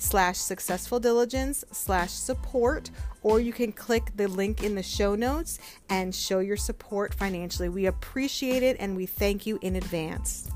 slash 0.00 0.38
successful 0.38 0.98
diligence 0.98 1.62
slash 1.72 2.10
support 2.10 2.90
or 3.22 3.38
you 3.38 3.52
can 3.52 3.70
click 3.70 4.10
the 4.16 4.26
link 4.26 4.64
in 4.64 4.74
the 4.74 4.82
show 4.82 5.14
notes 5.14 5.58
and 5.90 6.14
show 6.14 6.38
your 6.38 6.56
support 6.56 7.12
financially 7.12 7.68
we 7.68 7.84
appreciate 7.84 8.62
it 8.62 8.76
and 8.80 8.96
we 8.96 9.04
thank 9.04 9.46
you 9.46 9.58
in 9.60 9.76
advance 9.76 10.50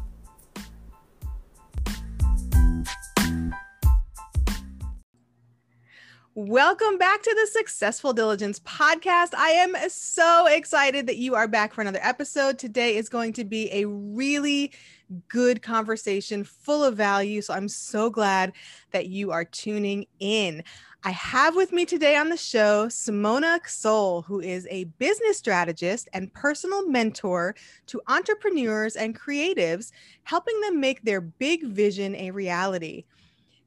Welcome 6.36 6.98
back 6.98 7.22
to 7.22 7.36
the 7.40 7.46
Successful 7.46 8.12
Diligence 8.12 8.58
podcast. 8.58 9.34
I 9.36 9.50
am 9.50 9.76
so 9.88 10.48
excited 10.48 11.06
that 11.06 11.16
you 11.16 11.36
are 11.36 11.46
back 11.46 11.72
for 11.72 11.80
another 11.80 12.00
episode. 12.02 12.58
Today 12.58 12.96
is 12.96 13.08
going 13.08 13.34
to 13.34 13.44
be 13.44 13.70
a 13.72 13.84
really 13.84 14.72
good 15.28 15.62
conversation 15.62 16.44
full 16.44 16.84
of 16.84 16.96
value. 16.96 17.42
So 17.42 17.54
I'm 17.54 17.68
so 17.68 18.10
glad 18.10 18.52
that 18.92 19.06
you 19.06 19.30
are 19.30 19.44
tuning 19.44 20.06
in. 20.20 20.62
I 21.06 21.10
have 21.10 21.54
with 21.54 21.70
me 21.70 21.84
today 21.84 22.16
on 22.16 22.30
the 22.30 22.36
show 22.36 22.86
Simona 22.86 23.60
Ksoll, 23.60 24.24
who 24.24 24.40
is 24.40 24.66
a 24.70 24.84
business 24.98 25.36
strategist 25.36 26.08
and 26.14 26.32
personal 26.32 26.88
mentor 26.88 27.54
to 27.86 28.00
entrepreneurs 28.08 28.96
and 28.96 29.18
creatives, 29.18 29.92
helping 30.22 30.58
them 30.62 30.80
make 30.80 31.02
their 31.02 31.20
big 31.20 31.64
vision 31.64 32.14
a 32.16 32.30
reality. 32.30 33.04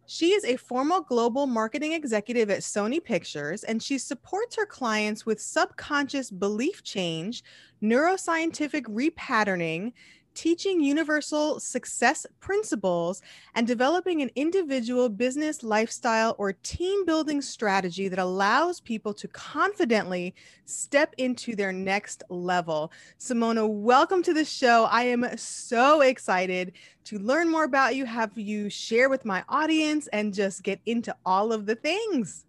She 0.10 0.32
is 0.32 0.46
a 0.46 0.56
former 0.56 1.02
global 1.02 1.48
marketing 1.48 1.92
executive 1.92 2.50
at 2.50 2.62
Sony 2.62 3.04
Pictures, 3.04 3.66
and 3.66 3.84
she 3.84 3.98
supports 3.98 4.56
her 4.56 4.66
clients 4.66 5.26
with 5.26 5.42
subconscious 5.42 6.32
belief 6.32 6.82
change, 6.82 7.44
neuroscientific 7.84 8.84
repatterning, 8.84 9.92
teaching 10.38 10.80
universal 10.80 11.60
success 11.60 12.24
principles, 12.40 13.24
and 13.56 13.66
developing 13.66 14.22
an 14.22 14.30
individual 14.36 15.10
business 15.10 15.64
lifestyle 15.64 16.36
or 16.38 16.54
team 16.54 17.04
building 17.08 17.42
strategy 17.42 18.08
that 18.08 18.20
allows 18.20 18.80
people 18.80 19.16
to 19.16 19.28
confidently 19.30 20.36
step 20.66 21.16
into 21.18 21.56
their 21.56 21.74
next 21.74 22.22
level. 22.30 22.92
Simona, 23.20 23.68
welcome 23.68 24.22
to 24.22 24.32
the 24.32 24.46
show. 24.46 24.88
I 24.92 25.06
am 25.06 25.26
so 25.38 26.02
excited 26.02 26.74
to 27.06 27.18
learn 27.18 27.50
more 27.50 27.64
about 27.64 27.96
you, 27.96 28.06
have 28.06 28.38
you 28.38 28.70
share 28.70 29.10
with 29.10 29.26
my 29.26 29.44
audience, 29.50 30.08
and 30.14 30.36
just 30.36 30.62
get 30.62 30.80
into 30.86 31.16
all 31.26 31.52
of 31.52 31.66
the 31.66 31.76
things. 31.76 32.46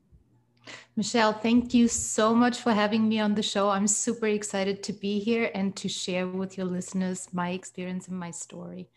Michelle, 0.96 1.32
thank 1.32 1.74
you 1.74 1.88
so 1.88 2.34
much 2.34 2.60
for 2.60 2.72
having 2.72 3.08
me 3.08 3.20
on 3.20 3.34
the 3.34 3.42
show. 3.42 3.70
I'm 3.70 3.86
super 3.86 4.26
excited 4.26 4.82
to 4.84 4.92
be 4.92 5.18
here 5.18 5.50
and 5.54 5.74
to 5.76 5.88
share 5.88 6.26
with 6.26 6.56
your 6.56 6.66
listeners 6.66 7.28
my 7.32 7.50
experience 7.50 8.08
and 8.08 8.18
my 8.18 8.30
story. 8.30 8.88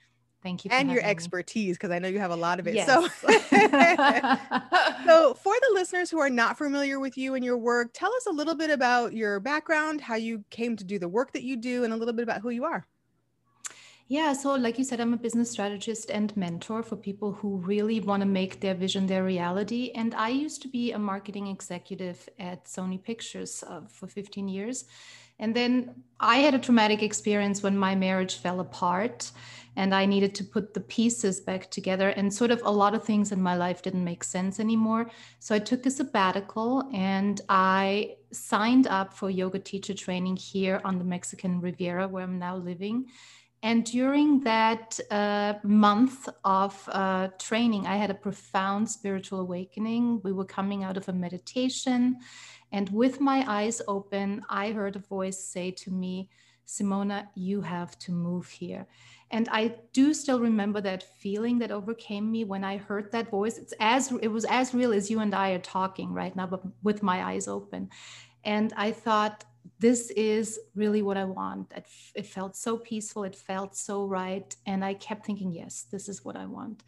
Thank 0.44 0.66
you. 0.66 0.72
and 0.74 0.92
your 0.92 1.04
expertise, 1.04 1.78
because 1.78 1.92
I 1.92 2.00
know 2.00 2.08
you 2.08 2.18
have 2.18 2.32
a 2.32 2.36
lot 2.36 2.60
of 2.60 2.68
it. 2.68 2.74
Yes. 2.74 2.88
So, 2.88 3.02
so, 5.06 5.34
for 5.36 5.54
the 5.54 5.70
listeners 5.74 6.10
who 6.10 6.20
are 6.20 6.32
not 6.32 6.58
familiar 6.58 7.00
with 7.00 7.16
you 7.16 7.36
and 7.36 7.46
your 7.46 7.60
work, 7.60 7.92
tell 7.94 8.12
us 8.16 8.26
a 8.26 8.32
little 8.32 8.56
bit 8.56 8.72
about 8.72 9.14
your 9.14 9.40
background, 9.40 10.02
how 10.02 10.16
you 10.16 10.44
came 10.50 10.76
to 10.78 10.84
do 10.84 10.98
the 10.98 11.08
work 11.08 11.34
that 11.34 11.44
you 11.44 11.58
do, 11.58 11.84
and 11.84 11.94
a 11.94 11.96
little 11.96 12.14
bit 12.14 12.24
about 12.24 12.42
who 12.42 12.50
you 12.50 12.66
are. 12.66 12.88
Yeah, 14.12 14.34
so 14.34 14.56
like 14.56 14.78
you 14.78 14.84
said, 14.84 15.00
I'm 15.00 15.14
a 15.14 15.18
business 15.18 15.52
strategist 15.52 16.12
and 16.12 16.36
mentor 16.36 16.84
for 16.84 16.98
people 16.98 17.32
who 17.32 17.56
really 17.60 18.02
want 18.02 18.20
to 18.20 18.28
make 18.28 18.60
their 18.60 18.74
vision 18.74 19.08
their 19.08 19.24
reality. 19.24 19.94
And 19.96 20.14
I 20.16 20.28
used 20.28 20.62
to 20.64 20.68
be 20.68 20.92
a 20.92 21.00
marketing 21.00 21.48
executive 21.48 22.28
at 22.38 22.66
Sony 22.66 23.02
Pictures 23.02 23.64
uh, 23.66 23.80
for 23.88 24.08
15 24.08 24.50
years. 24.50 24.84
And 25.40 25.56
then 25.56 26.04
I 26.20 26.40
had 26.40 26.54
a 26.54 26.60
traumatic 26.60 27.02
experience 27.02 27.64
when 27.64 27.78
my 27.78 27.96
marriage 27.96 28.36
fell 28.36 28.60
apart 28.60 29.32
and 29.78 29.96
I 29.96 30.06
needed 30.06 30.36
to 30.36 30.44
put 30.44 30.74
the 30.74 30.82
pieces 30.82 31.40
back 31.40 31.72
together. 31.72 32.10
And 32.10 32.34
sort 32.34 32.52
of 32.52 32.62
a 32.66 32.70
lot 32.70 32.94
of 32.94 33.06
things 33.06 33.32
in 33.32 33.42
my 33.42 33.56
life 33.56 33.82
didn't 33.82 34.04
make 34.04 34.26
sense 34.26 34.60
anymore. 34.60 35.10
So 35.40 35.56
I 35.56 35.60
took 35.60 35.86
a 35.86 35.90
sabbatical 35.90 36.84
and 36.94 37.40
I 37.48 38.18
signed 38.34 38.88
up 38.88 39.14
for 39.14 39.30
yoga 39.30 39.60
teacher 39.60 39.94
training 39.94 40.36
here 40.36 40.82
on 40.84 40.98
the 40.98 41.06
Mexican 41.06 41.62
Riviera, 41.62 42.10
where 42.10 42.26
I'm 42.26 42.40
now 42.40 42.58
living. 42.58 43.06
And 43.64 43.86
during 43.86 44.40
that 44.42 45.00
uh, 45.12 45.54
month 45.64 46.28
of 46.44 46.90
uh, 46.92 47.28
training, 47.38 47.86
I 47.86 47.96
had 47.98 48.10
a 48.10 48.16
profound 48.16 48.90
spiritual 48.90 49.40
awakening. 49.40 50.22
We 50.24 50.32
were 50.32 50.46
coming 50.46 50.84
out 50.84 50.98
of 50.98 51.08
a 51.10 51.14
meditation. 51.14 52.18
And 52.72 52.90
with 52.90 53.20
my 53.20 53.46
eyes 53.48 53.82
open, 53.88 54.42
I 54.50 54.72
heard 54.72 54.96
a 54.96 55.00
voice 55.00 55.44
say 55.44 55.72
to 55.72 55.92
me, 55.92 56.30
Simona, 56.66 57.28
you 57.36 57.62
have 57.62 58.00
to 58.00 58.12
move 58.12 58.48
here. 58.48 58.88
And 59.30 59.48
I 59.52 59.76
do 59.94 60.14
still 60.14 60.40
remember 60.40 60.82
that 60.82 61.04
feeling 61.04 61.60
that 61.60 61.72
overcame 61.72 62.32
me 62.32 62.46
when 62.46 62.64
I 62.64 62.78
heard 62.78 63.12
that 63.12 63.30
voice. 63.30 63.58
It's 63.58 63.74
as 63.80 64.12
it 64.22 64.30
was 64.30 64.46
as 64.46 64.74
real 64.74 64.94
as 64.94 65.12
you 65.12 65.20
and 65.20 65.36
I 65.36 65.52
are 65.52 65.60
talking 65.60 66.14
right 66.14 66.36
now, 66.36 66.48
but 66.48 66.64
with 66.82 67.04
my 67.04 67.24
eyes 67.24 67.48
open. 67.48 67.90
And 68.44 68.74
I 68.76 68.92
thought, 68.92 69.44
this 69.80 70.12
is 70.12 70.60
really 70.76 71.02
what 71.02 71.18
I 71.18 71.26
want. 71.26 71.72
It, 71.76 71.86
it, 72.16 72.26
felt 72.26 72.56
so 72.56 72.78
peaceful. 72.78 73.24
It 73.24 73.36
felt 73.36 73.76
so 73.76 74.06
right. 74.06 74.56
And 74.66 74.86
I 74.86 74.94
kept 74.94 75.26
thinking, 75.26 75.52
yes, 75.52 75.86
this 75.92 76.08
is 76.08 76.24
what 76.24 76.36
I 76.36 76.46
want. 76.46 76.84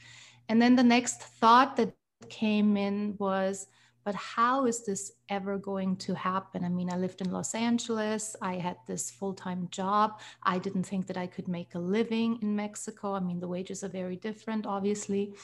And 0.49 0.61
then 0.61 0.75
the 0.75 0.83
next 0.83 1.21
thought 1.21 1.75
that 1.77 1.93
came 2.29 2.77
in 2.77 3.15
was, 3.17 3.67
but 4.03 4.15
how 4.15 4.65
is 4.65 4.85
this 4.85 5.13
ever 5.29 5.57
going 5.57 5.95
to 5.97 6.13
happen? 6.13 6.65
I 6.65 6.69
mean, 6.69 6.91
I 6.91 6.97
lived 6.97 7.21
in 7.21 7.31
Los 7.31 7.55
Angeles. 7.55 8.35
I 8.41 8.55
had 8.55 8.77
this 8.85 9.09
full 9.09 9.33
time 9.33 9.69
job. 9.71 10.19
I 10.43 10.57
didn't 10.59 10.83
think 10.83 11.07
that 11.07 11.17
I 11.17 11.27
could 11.27 11.47
make 11.47 11.75
a 11.75 11.79
living 11.79 12.39
in 12.41 12.55
Mexico. 12.55 13.13
I 13.13 13.21
mean, 13.21 13.39
the 13.39 13.47
wages 13.47 13.83
are 13.83 13.89
very 13.89 14.17
different, 14.17 14.65
obviously. 14.65 15.35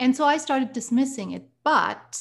And 0.00 0.14
so 0.14 0.24
I 0.24 0.36
started 0.36 0.72
dismissing 0.72 1.32
it. 1.32 1.48
But 1.62 2.18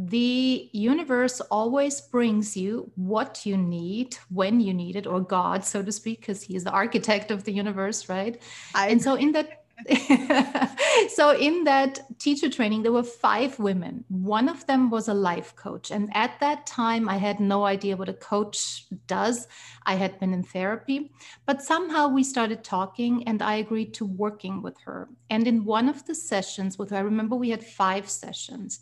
the 0.00 0.70
universe 0.72 1.40
always 1.50 2.00
brings 2.00 2.56
you 2.56 2.88
what 2.94 3.44
you 3.44 3.56
need 3.56 4.16
when 4.30 4.60
you 4.60 4.72
need 4.72 4.94
it, 4.94 5.08
or 5.08 5.20
God, 5.20 5.64
so 5.64 5.82
to 5.82 5.90
speak, 5.90 6.20
because 6.20 6.40
He 6.40 6.54
is 6.54 6.62
the 6.62 6.70
architect 6.70 7.32
of 7.32 7.42
the 7.42 7.52
universe, 7.52 8.08
right? 8.08 8.40
I 8.76 8.90
and 8.90 9.02
so, 9.02 9.16
in 9.16 9.32
that 9.32 9.64
so 11.08 11.36
in 11.36 11.62
that 11.62 12.00
teacher 12.18 12.50
training 12.50 12.82
there 12.82 12.92
were 12.92 13.02
five 13.02 13.58
women. 13.58 14.04
One 14.08 14.48
of 14.48 14.66
them 14.66 14.90
was 14.90 15.06
a 15.06 15.14
life 15.14 15.54
coach. 15.54 15.92
And 15.92 16.10
at 16.14 16.32
that 16.40 16.66
time 16.66 17.08
i 17.08 17.16
had 17.16 17.38
no 17.38 17.64
idea 17.64 17.96
what 17.96 18.08
a 18.08 18.14
coach 18.14 18.86
does. 19.06 19.46
I 19.86 19.94
had 19.94 20.18
been 20.18 20.34
in 20.34 20.42
therapy. 20.42 21.12
But 21.46 21.62
somehow 21.62 22.08
we 22.08 22.24
started 22.24 22.64
talking 22.64 23.22
and 23.28 23.40
i 23.40 23.54
agreed 23.54 23.94
to 23.94 24.04
working 24.04 24.62
with 24.62 24.80
her. 24.80 25.08
And 25.30 25.46
in 25.46 25.64
one 25.64 25.88
of 25.88 26.04
the 26.06 26.14
sessions 26.14 26.76
with 26.76 26.90
her 26.90 26.96
i 26.96 27.00
remember 27.00 27.36
we 27.36 27.50
had 27.50 27.62
five 27.62 28.10
sessions 28.10 28.80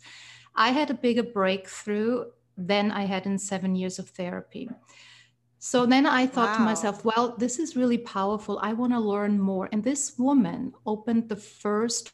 i 0.57 0.69
had 0.69 0.89
a 0.89 0.93
bigger 1.05 1.23
breakthrough 1.23 2.25
than 2.57 2.91
i 2.91 3.05
had 3.05 3.25
in 3.25 3.37
seven 3.37 3.75
years 3.75 3.99
of 3.99 4.09
therapy 4.09 4.69
so 5.59 5.85
then 5.85 6.05
I 6.05 6.27
thought 6.27 6.51
wow. 6.51 6.57
to 6.57 6.63
myself, 6.63 7.03
well, 7.03 7.35
this 7.37 7.57
is 7.57 7.75
really 7.75 7.97
powerful. 7.97 8.59
I 8.61 8.73
want 8.73 8.93
to 8.93 8.99
learn 8.99 9.39
more. 9.39 9.67
And 9.71 9.83
this 9.83 10.13
woman 10.17 10.73
opened 10.85 11.29
the 11.29 11.35
first 11.35 12.13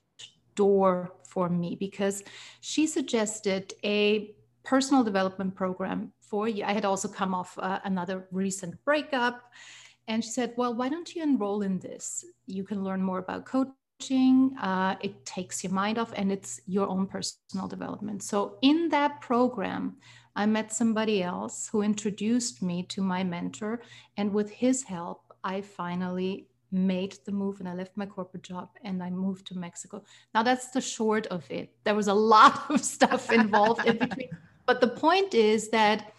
door 0.55 1.13
for 1.27 1.49
me 1.49 1.75
because 1.75 2.23
she 2.61 2.87
suggested 2.87 3.73
a 3.83 4.33
personal 4.63 5.03
development 5.03 5.55
program 5.55 6.13
for 6.21 6.47
you. 6.47 6.63
I 6.63 6.73
had 6.73 6.85
also 6.85 7.07
come 7.07 7.33
off 7.33 7.57
uh, 7.59 7.79
another 7.83 8.27
recent 8.31 8.83
breakup. 8.85 9.51
And 10.07 10.23
she 10.23 10.31
said, 10.31 10.53
well, 10.57 10.73
why 10.73 10.89
don't 10.89 11.13
you 11.13 11.23
enroll 11.23 11.61
in 11.63 11.79
this? 11.79 12.25
You 12.45 12.63
can 12.63 12.83
learn 12.83 13.01
more 13.01 13.19
about 13.19 13.45
coaching. 13.45 13.73
Uh, 14.61 14.95
it 15.01 15.25
takes 15.25 15.63
your 15.63 15.71
mind 15.71 15.97
off 15.97 16.11
and 16.15 16.31
it's 16.31 16.59
your 16.67 16.87
own 16.87 17.07
personal 17.07 17.67
development. 17.67 18.21
So 18.21 18.57
in 18.61 18.89
that 18.89 19.21
program, 19.21 19.97
I 20.35 20.45
met 20.45 20.73
somebody 20.73 21.23
else 21.23 21.69
who 21.71 21.83
introduced 21.83 22.61
me 22.61 22.83
to 22.89 23.01
my 23.01 23.23
mentor. 23.23 23.81
And 24.17 24.33
with 24.33 24.49
his 24.49 24.83
help, 24.83 25.21
I 25.43 25.61
finally 25.61 26.47
made 26.71 27.17
the 27.25 27.31
move 27.31 27.59
and 27.59 27.69
I 27.69 27.75
left 27.75 27.95
my 27.95 28.05
corporate 28.05 28.43
job 28.43 28.69
and 28.83 29.01
I 29.03 29.09
moved 29.09 29.47
to 29.47 29.57
Mexico. 29.57 30.03
Now, 30.33 30.43
that's 30.43 30.71
the 30.71 30.81
short 30.81 31.27
of 31.27 31.49
it. 31.51 31.69
There 31.83 31.95
was 31.95 32.07
a 32.07 32.13
lot 32.13 32.65
of 32.69 32.83
stuff 32.83 33.31
involved 33.31 33.85
in 33.85 33.97
between. 33.97 34.29
But 34.65 34.79
the 34.79 34.87
point 34.87 35.33
is 35.33 35.69
that 35.71 36.12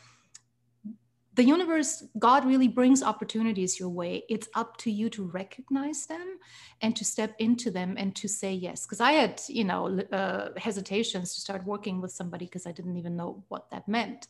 the 1.35 1.45
universe, 1.45 2.05
God 2.19 2.45
really 2.45 2.69
brings 2.69 3.03
opportunities 3.03 3.79
your 3.81 3.89
way. 3.89 4.25
It's 4.29 4.49
up 4.55 4.77
to 4.79 4.91
you 4.91 5.11
to 5.11 5.25
recognize 5.25 6.07
them 6.07 6.39
and 6.81 6.95
to 6.95 7.05
step 7.05 7.35
into 7.39 7.71
them 7.71 7.97
and 7.99 8.15
to 8.17 8.29
say 8.29 8.53
yes. 8.53 8.87
Because 8.87 9.01
I 9.01 9.13
had, 9.13 9.43
you 9.49 9.65
know, 9.65 9.99
uh, 10.13 10.51
hesitations 10.57 11.35
to 11.35 11.41
start 11.41 11.67
working 11.67 12.01
with 12.01 12.13
somebody 12.13 12.45
because 12.45 12.67
I 12.67 12.73
didn't 12.73 12.97
even 12.97 13.17
know 13.17 13.45
what 13.49 13.71
that 13.71 13.89
meant. 13.89 14.29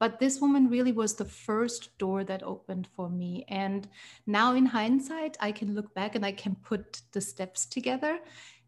But 0.00 0.18
this 0.18 0.40
woman 0.40 0.70
really 0.70 0.92
was 0.92 1.14
the 1.14 1.26
first 1.26 1.96
door 1.98 2.24
that 2.24 2.42
opened 2.42 2.88
for 2.96 3.10
me. 3.10 3.44
And 3.48 3.86
now, 4.26 4.54
in 4.54 4.64
hindsight, 4.64 5.36
I 5.40 5.52
can 5.52 5.74
look 5.74 5.94
back 5.94 6.14
and 6.14 6.24
I 6.24 6.32
can 6.32 6.56
put 6.56 7.02
the 7.12 7.20
steps 7.20 7.66
together 7.66 8.18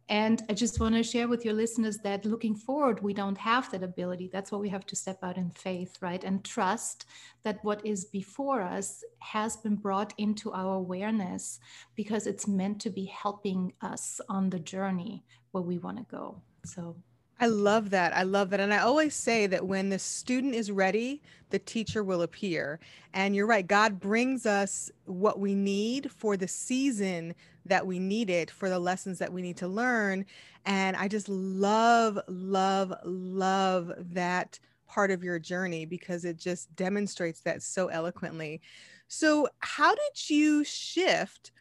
and 0.09 0.43
I 0.49 0.55
just 0.55 0.81
want 0.81 0.95
to 0.95 1.03
share 1.03 1.29
with 1.29 1.45
your 1.45 1.55
listeners 1.55 1.99
that 1.99 2.25
looking 2.25 2.55
forward, 2.55 3.03
we 3.03 3.15
don't 3.15 3.39
have 3.39 3.71
that 3.71 3.83
ability. 3.83 4.29
That's 4.33 4.51
why 4.51 4.59
we 4.59 4.69
have 4.69 4.85
to 4.87 4.97
step 4.97 5.19
out 5.23 5.37
in 5.37 5.51
faith, 5.51 5.97
right? 6.01 6.23
And 6.23 6.45
trust 6.45 7.07
that 7.45 7.65
what 7.65 7.85
is 7.87 8.05
before 8.07 8.63
us 8.63 9.05
has 9.21 9.57
been 9.57 9.77
brought 9.77 10.13
into 10.19 10.53
our 10.53 10.75
awareness 10.75 11.61
because 11.95 12.27
it's 12.27 12.49
meant 12.49 12.81
to 12.83 12.91
be 12.91 13.07
helping 13.07 13.73
us 13.81 14.21
on 14.29 14.51
the 14.51 14.59
journey 14.59 15.25
where 15.53 15.63
we 15.63 15.79
want 15.79 15.99
to 15.99 16.05
go. 16.11 16.43
So 16.65 16.97
I 17.41 17.47
love 17.47 17.91
that. 17.91 18.15
I 18.15 18.23
love 18.23 18.51
that. 18.51 18.61
And 18.61 18.73
I 18.73 18.79
always 18.79 19.15
say 19.15 19.49
that 19.49 19.67
when 19.67 19.89
the 19.89 19.99
student 19.99 20.55
is 20.55 20.71
ready, 20.71 21.23
the 21.51 21.59
teacher 21.59 22.05
will 22.05 22.23
appear. 22.23 22.79
And 23.15 23.35
you're 23.35 23.49
right, 23.49 23.67
God 23.67 23.99
brings 23.99 24.47
us 24.47 24.93
what 25.07 25.41
we 25.41 25.55
need 25.55 26.11
for 26.13 26.37
the 26.37 26.47
season 26.47 27.35
that 27.67 27.87
we 27.87 27.99
need 27.99 28.31
it, 28.31 28.51
for 28.51 28.69
the 28.69 28.79
lessons 28.79 29.19
that 29.19 29.33
we 29.33 29.43
need 29.43 29.57
to 29.59 29.69
learn. 29.69 30.25
And 30.65 30.97
I 30.97 31.09
just 31.09 31.29
love, 31.29 32.19
love, 32.29 32.93
love 33.05 33.93
that 34.13 34.59
part 34.87 35.11
of 35.11 35.25
your 35.25 35.39
journey 35.39 35.87
because 35.87 36.25
it 36.25 36.37
just 36.37 36.75
demonstrates 36.77 37.41
that 37.41 37.63
so 37.63 37.89
eloquently. 37.89 38.61
So, 39.09 39.49
how 39.61 39.95
did 39.95 40.31
you 40.31 40.65
shift 40.65 41.53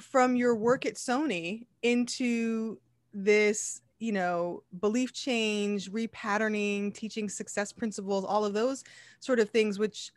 from 0.00 0.36
your 0.36 0.54
work 0.54 0.86
at 0.86 0.94
Sony 0.94 1.66
into 1.82 2.78
this 3.12 3.80
you 3.98 4.12
know, 4.12 4.62
belief 4.80 5.12
change, 5.12 5.90
repatterning, 5.90 6.92
teaching 6.92 7.28
success 7.28 7.72
principles, 7.72 8.24
all 8.24 8.44
of 8.44 8.52
those 8.52 8.84
sort 9.20 9.40
of 9.40 9.48
things, 9.50 9.78
which 9.78 10.12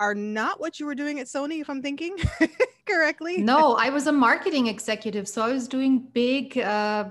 are 0.00 0.14
not 0.14 0.60
what 0.60 0.78
you 0.78 0.86
were 0.86 0.94
doing 0.94 1.20
at 1.20 1.26
Sony, 1.26 1.60
if 1.60 1.68
I'm 1.68 1.82
thinking 1.82 2.16
correctly. 2.88 3.38
No, 3.38 3.74
I 3.74 3.90
was 3.90 4.06
a 4.06 4.12
marketing 4.12 4.66
executive. 4.68 5.28
So 5.28 5.42
I 5.42 5.52
was 5.52 5.68
doing 5.68 6.08
big 6.12 6.58
uh, 6.58 7.10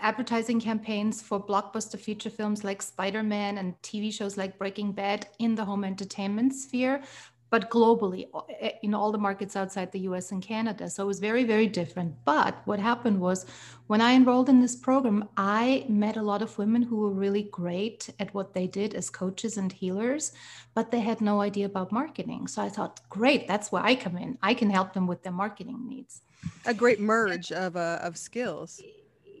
advertising 0.00 0.60
campaigns 0.60 1.22
for 1.22 1.44
blockbuster 1.44 1.98
feature 1.98 2.30
films 2.30 2.64
like 2.64 2.82
Spider 2.82 3.22
Man 3.22 3.58
and 3.58 3.80
TV 3.82 4.12
shows 4.12 4.36
like 4.36 4.58
Breaking 4.58 4.92
Bad 4.92 5.26
in 5.38 5.54
the 5.54 5.64
home 5.64 5.84
entertainment 5.84 6.54
sphere 6.54 7.02
but 7.50 7.70
globally 7.70 8.28
eh, 8.60 8.72
in 8.82 8.94
all 8.94 9.12
the 9.12 9.18
markets 9.18 9.56
outside 9.56 9.90
the 9.92 10.00
US 10.00 10.32
and 10.32 10.42
Canada. 10.42 10.88
So 10.90 11.04
it 11.04 11.06
was 11.06 11.20
very, 11.20 11.44
very 11.44 11.66
different. 11.66 12.14
But 12.24 12.60
what 12.66 12.78
happened 12.78 13.20
was 13.20 13.46
when 13.86 14.00
I 14.00 14.12
enrolled 14.12 14.48
in 14.48 14.60
this 14.60 14.76
program, 14.76 15.28
I 15.36 15.86
met 15.88 16.16
a 16.16 16.22
lot 16.22 16.42
of 16.42 16.58
women 16.58 16.82
who 16.82 16.96
were 16.96 17.10
really 17.10 17.44
great 17.44 18.10
at 18.20 18.32
what 18.34 18.52
they 18.52 18.66
did 18.66 18.94
as 18.94 19.10
coaches 19.10 19.56
and 19.56 19.72
healers, 19.72 20.32
but 20.74 20.90
they 20.90 21.00
had 21.00 21.20
no 21.20 21.40
idea 21.40 21.66
about 21.66 21.92
marketing. 21.92 22.46
So 22.48 22.62
I 22.62 22.68
thought, 22.68 23.00
great, 23.08 23.48
that's 23.48 23.72
where 23.72 23.82
I 23.82 23.94
come 23.94 24.16
in. 24.16 24.38
I 24.42 24.54
can 24.54 24.70
help 24.70 24.92
them 24.92 25.06
with 25.06 25.22
their 25.22 25.32
marketing 25.32 25.88
needs. 25.88 26.22
A 26.66 26.74
great 26.74 27.00
merge 27.00 27.50
of, 27.50 27.76
uh, 27.76 27.98
of 28.02 28.16
skills 28.16 28.80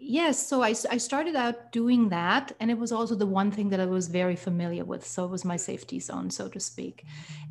yes 0.00 0.46
so 0.46 0.62
I, 0.62 0.74
I 0.90 0.96
started 0.96 1.36
out 1.36 1.72
doing 1.72 2.08
that 2.10 2.52
and 2.60 2.70
it 2.70 2.78
was 2.78 2.92
also 2.92 3.14
the 3.14 3.26
one 3.26 3.50
thing 3.50 3.68
that 3.70 3.80
i 3.80 3.86
was 3.86 4.08
very 4.08 4.36
familiar 4.36 4.84
with 4.84 5.06
so 5.06 5.24
it 5.24 5.30
was 5.30 5.44
my 5.44 5.56
safety 5.56 6.00
zone 6.00 6.30
so 6.30 6.48
to 6.48 6.60
speak. 6.60 7.04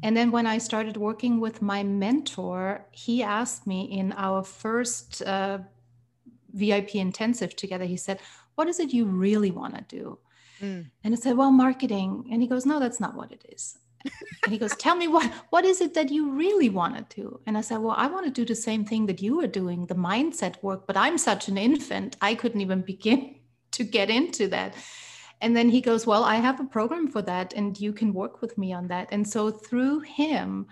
And 0.04 0.16
then 0.16 0.32
when 0.32 0.48
i 0.48 0.58
started 0.58 0.98
working 0.98 1.40
with 1.40 1.62
my 1.62 1.84
mentor 1.84 2.86
he 2.92 3.24
asked 3.24 3.68
me 3.68 3.86
in 3.86 4.14
our 4.14 4.44
first 4.44 5.22
uh, 5.24 5.60
vip 6.54 6.96
intensive 6.96 7.56
together 7.56 7.86
he 7.86 7.98
said 7.98 8.20
what 8.56 8.68
is 8.68 8.80
it 8.80 8.94
you 8.94 9.06
really 9.06 9.52
want 9.52 9.76
to 9.76 9.84
do? 9.96 10.20
Mm. 10.62 10.90
and 11.04 11.14
i 11.14 11.18
said 11.18 11.38
well 11.38 11.52
marketing. 11.52 12.28
And 12.32 12.42
he 12.42 12.48
goes 12.48 12.66
no 12.66 12.80
that's 12.80 13.00
not 13.00 13.16
what 13.16 13.31
it 13.31 13.45
is 13.50 13.78
and 14.44 14.54
he 14.54 14.57
goes, 14.57 14.76
Tell 14.76 14.95
me 14.95 15.07
what 15.07 15.31
what 15.49 15.66
is 15.66 15.81
it 15.81 15.94
that 15.94 16.11
you 16.11 16.31
really 16.31 16.69
want 16.69 16.95
to 16.97 17.16
do? 17.21 17.40
And 17.45 17.57
I 17.57 17.61
said, 17.61 17.80
Well, 17.80 17.95
I 17.97 18.07
want 18.07 18.26
to 18.26 18.31
do 18.31 18.45
the 18.45 18.56
same 18.56 18.85
thing 18.85 19.06
that 19.07 19.21
you 19.21 19.42
are 19.42 19.47
doing, 19.47 19.85
the 19.85 19.95
mindset 19.95 20.61
work, 20.64 20.87
but 20.87 20.97
I'm 20.97 21.18
such 21.18 21.47
an 21.47 21.57
infant. 21.57 22.18
I 22.21 22.35
couldn't 22.35 22.61
even 22.61 22.81
begin 22.81 23.35
to 23.71 23.83
get 23.83 24.09
into 24.09 24.47
that. 24.49 24.76
And 25.40 25.56
then 25.56 25.69
he 25.69 25.81
goes, 25.81 26.07
Well, 26.07 26.23
I 26.23 26.35
have 26.35 26.59
a 26.59 26.66
program 26.66 27.07
for 27.07 27.21
that, 27.23 27.54
and 27.54 27.80
you 27.80 27.94
can 27.94 28.14
work 28.14 28.42
with 28.42 28.57
me 28.57 28.73
on 28.73 28.87
that. 28.87 29.09
And 29.11 29.28
so 29.28 29.52
through 29.52 30.02
him, 30.02 30.68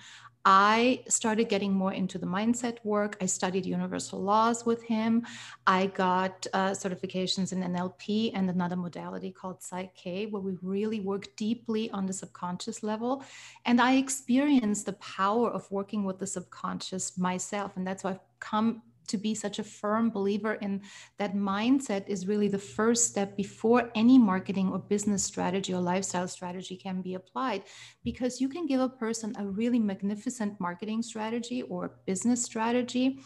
I 0.45 1.03
started 1.07 1.49
getting 1.49 1.73
more 1.73 1.91
into 1.91 2.19
the 2.19 2.27
mindset 2.27 2.77
work. 2.83 3.17
I 3.19 3.25
studied 3.25 3.65
universal 3.65 4.21
laws 4.21 4.63
with 4.63 4.83
him. 4.83 5.25
I 5.65 5.87
got 5.87 6.45
uh, 6.53 6.69
certifications 6.69 7.51
in 7.51 7.63
NLP 7.63 8.31
and 8.35 8.47
another 8.47 8.75
modality 8.75 9.31
called 9.31 9.63
Psych-K, 9.63 10.27
where 10.27 10.41
we 10.41 10.57
really 10.61 10.99
work 10.99 11.35
deeply 11.35 11.89
on 11.89 12.05
the 12.05 12.13
subconscious 12.13 12.83
level. 12.83 13.23
And 13.65 13.81
I 13.81 13.95
experienced 13.95 14.85
the 14.85 14.93
power 14.93 15.49
of 15.49 15.69
working 15.71 16.03
with 16.05 16.19
the 16.19 16.27
subconscious 16.27 17.17
myself. 17.17 17.75
And 17.75 17.85
that's 17.85 18.03
why 18.03 18.11
I've 18.11 18.19
come 18.39 18.83
to 19.07 19.17
be 19.17 19.35
such 19.35 19.59
a 19.59 19.63
firm 19.63 20.09
believer 20.09 20.55
in 20.55 20.81
that 21.17 21.35
mindset 21.35 22.07
is 22.07 22.27
really 22.27 22.47
the 22.47 22.57
first 22.57 23.05
step 23.05 23.35
before 23.35 23.91
any 23.95 24.17
marketing 24.17 24.69
or 24.69 24.79
business 24.79 25.23
strategy 25.23 25.73
or 25.73 25.81
lifestyle 25.81 26.27
strategy 26.27 26.75
can 26.75 27.01
be 27.01 27.15
applied 27.15 27.63
because 28.03 28.41
you 28.41 28.49
can 28.49 28.65
give 28.65 28.81
a 28.81 28.89
person 28.89 29.33
a 29.37 29.45
really 29.45 29.79
magnificent 29.79 30.59
marketing 30.59 31.01
strategy 31.01 31.61
or 31.63 31.99
business 32.05 32.43
strategy 32.43 33.19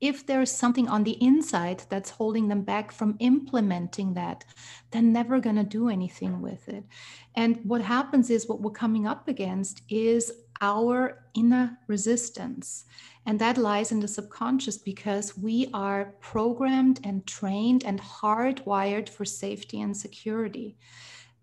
if 0.00 0.26
there's 0.26 0.50
something 0.50 0.88
on 0.88 1.04
the 1.04 1.16
inside 1.24 1.84
that's 1.88 2.10
holding 2.10 2.48
them 2.48 2.62
back 2.62 2.92
from 2.92 3.16
implementing 3.20 4.14
that, 4.14 4.44
they're 4.90 5.00
never 5.00 5.40
going 5.40 5.56
to 5.56 5.64
do 5.64 5.88
anything 5.88 6.42
with 6.42 6.68
it. 6.68 6.84
And 7.36 7.60
what 7.64 7.80
happens 7.80 8.28
is 8.28 8.46
what 8.46 8.60
we're 8.60 8.70
coming 8.70 9.06
up 9.06 9.28
against 9.28 9.82
is 9.88 10.30
our 10.64 11.26
inner 11.34 11.78
resistance. 11.88 12.86
And 13.26 13.38
that 13.38 13.58
lies 13.58 13.92
in 13.92 14.00
the 14.00 14.08
subconscious 14.08 14.78
because 14.78 15.36
we 15.36 15.68
are 15.74 16.14
programmed 16.20 17.00
and 17.04 17.26
trained 17.26 17.84
and 17.84 18.00
hardwired 18.00 19.10
for 19.10 19.26
safety 19.26 19.82
and 19.82 19.94
security. 19.94 20.78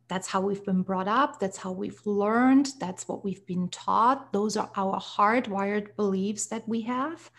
That's 0.07 0.27
how 0.27 0.41
we've 0.41 0.65
been 0.65 0.81
brought 0.81 1.07
up. 1.07 1.39
That's 1.39 1.57
how 1.57 1.71
we've 1.71 2.01
learned. 2.05 2.69
That's 2.79 3.07
what 3.07 3.23
we've 3.23 3.45
been 3.45 3.69
taught. 3.69 4.33
Those 4.33 4.57
are 4.57 4.71
our 4.75 4.99
hardwired 4.99 5.95
beliefs 5.95 6.47
that 6.47 6.67
we 6.67 6.81
have. 6.81 7.29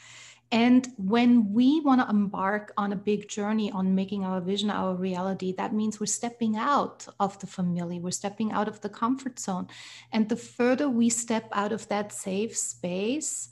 And 0.53 0.87
when 0.99 1.51
we 1.51 1.81
want 1.81 2.03
to 2.03 2.11
embark 2.11 2.75
on 2.77 2.93
a 2.93 2.97
big 2.97 3.27
journey 3.27 3.73
on 3.73 3.95
making 3.95 4.23
our 4.23 4.39
vision 4.39 4.69
our 4.69 4.95
reality, 4.95 5.55
that 5.57 5.73
means 5.73 5.99
we're 5.99 6.05
stepping 6.05 6.57
out 6.57 7.09
of 7.19 7.39
the 7.39 7.47
family, 7.47 7.99
we're 7.99 8.11
stepping 8.11 8.53
out 8.53 8.69
of 8.69 8.79
the 8.83 8.91
comfort 8.91 9.39
zone. 9.39 9.69
And 10.13 10.29
the 10.29 10.37
further 10.37 10.91
we 10.91 11.09
step 11.09 11.49
out 11.53 11.73
of 11.73 11.89
that 11.89 12.13
safe 12.13 12.55
space, 12.55 13.49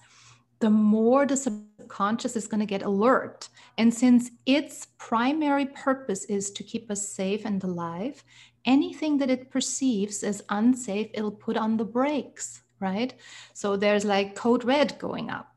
the 0.59 0.69
more 0.69 1.25
the 1.25 1.39
subconscious 1.39 2.37
is 2.37 2.47
going 2.47 2.61
to 2.61 2.67
get 2.67 2.83
alert. 2.83 3.49
And 3.79 3.95
since 3.95 4.31
its 4.45 4.89
primary 4.99 5.65
purpose 5.65 6.25
is 6.27 6.51
to 6.51 6.63
keep 6.63 6.91
us 6.91 7.09
safe 7.09 7.47
and 7.47 7.65
alive, 7.65 8.23
anything 8.67 9.17
that 9.19 9.31
it 9.31 9.51
perceives 9.51 10.23
as 10.23 10.43
unsafe, 10.51 11.09
it'll 11.15 11.31
put 11.31 11.57
on 11.57 11.79
the 11.79 11.85
brakes, 11.87 12.61
right? 12.79 13.15
So 13.55 13.79
there's 13.79 14.05
like 14.05 14.35
code 14.35 14.65
red 14.65 14.99
going 14.99 15.31
up 15.31 15.50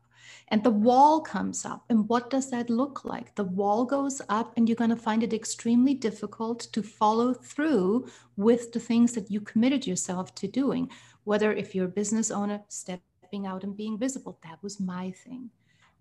and 0.48 0.62
the 0.62 0.70
wall 0.70 1.20
comes 1.20 1.64
up. 1.64 1.84
And 1.88 2.08
what 2.08 2.30
does 2.30 2.50
that 2.50 2.68
look 2.68 3.04
like? 3.04 3.34
The 3.34 3.44
wall 3.44 3.84
goes 3.84 4.20
up, 4.28 4.52
and 4.56 4.68
you're 4.68 4.76
going 4.76 4.90
to 4.90 4.96
find 4.96 5.22
it 5.22 5.32
extremely 5.32 5.94
difficult 5.94 6.60
to 6.72 6.82
follow 6.82 7.32
through 7.32 8.08
with 8.36 8.72
the 8.72 8.80
things 8.80 9.12
that 9.12 9.30
you 9.30 9.40
committed 9.40 9.86
yourself 9.86 10.34
to 10.36 10.48
doing. 10.48 10.90
Whether 11.24 11.52
if 11.52 11.74
you're 11.74 11.86
a 11.86 12.00
business 12.00 12.30
owner, 12.30 12.62
stepping 12.68 13.46
out 13.46 13.64
and 13.64 13.76
being 13.76 13.98
visible, 13.98 14.38
that 14.42 14.62
was 14.62 14.78
my 14.78 15.10
thing. 15.12 15.50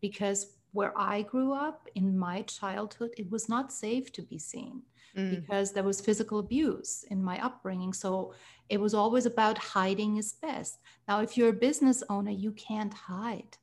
Because 0.02 0.58
where 0.74 0.94
I 0.98 1.22
grew 1.22 1.54
up 1.54 1.88
in 1.96 2.18
my 2.18 2.42
childhood, 2.42 3.12
it 3.18 3.32
was 3.32 3.48
not 3.48 3.72
safe 3.72 4.12
to 4.14 4.22
be 4.22 4.40
seen 4.40 4.82
mm. 5.16 5.30
because 5.30 5.72
there 5.72 5.84
was 5.84 6.02
physical 6.02 6.40
abuse 6.40 7.06
in 7.10 7.24
my 7.24 7.44
upbringing. 7.44 7.94
So 7.94 8.34
it 8.70 8.82
was 8.82 8.94
always 8.94 9.26
about 9.26 9.58
hiding 9.58 10.18
is 10.18 10.34
best. 10.34 10.80
Now, 11.08 11.22
if 11.22 11.38
you're 11.38 11.50
a 11.50 11.54
business 11.54 12.04
owner, 12.10 12.32
you 12.32 12.52
can't 12.52 12.94
hide 12.94 13.58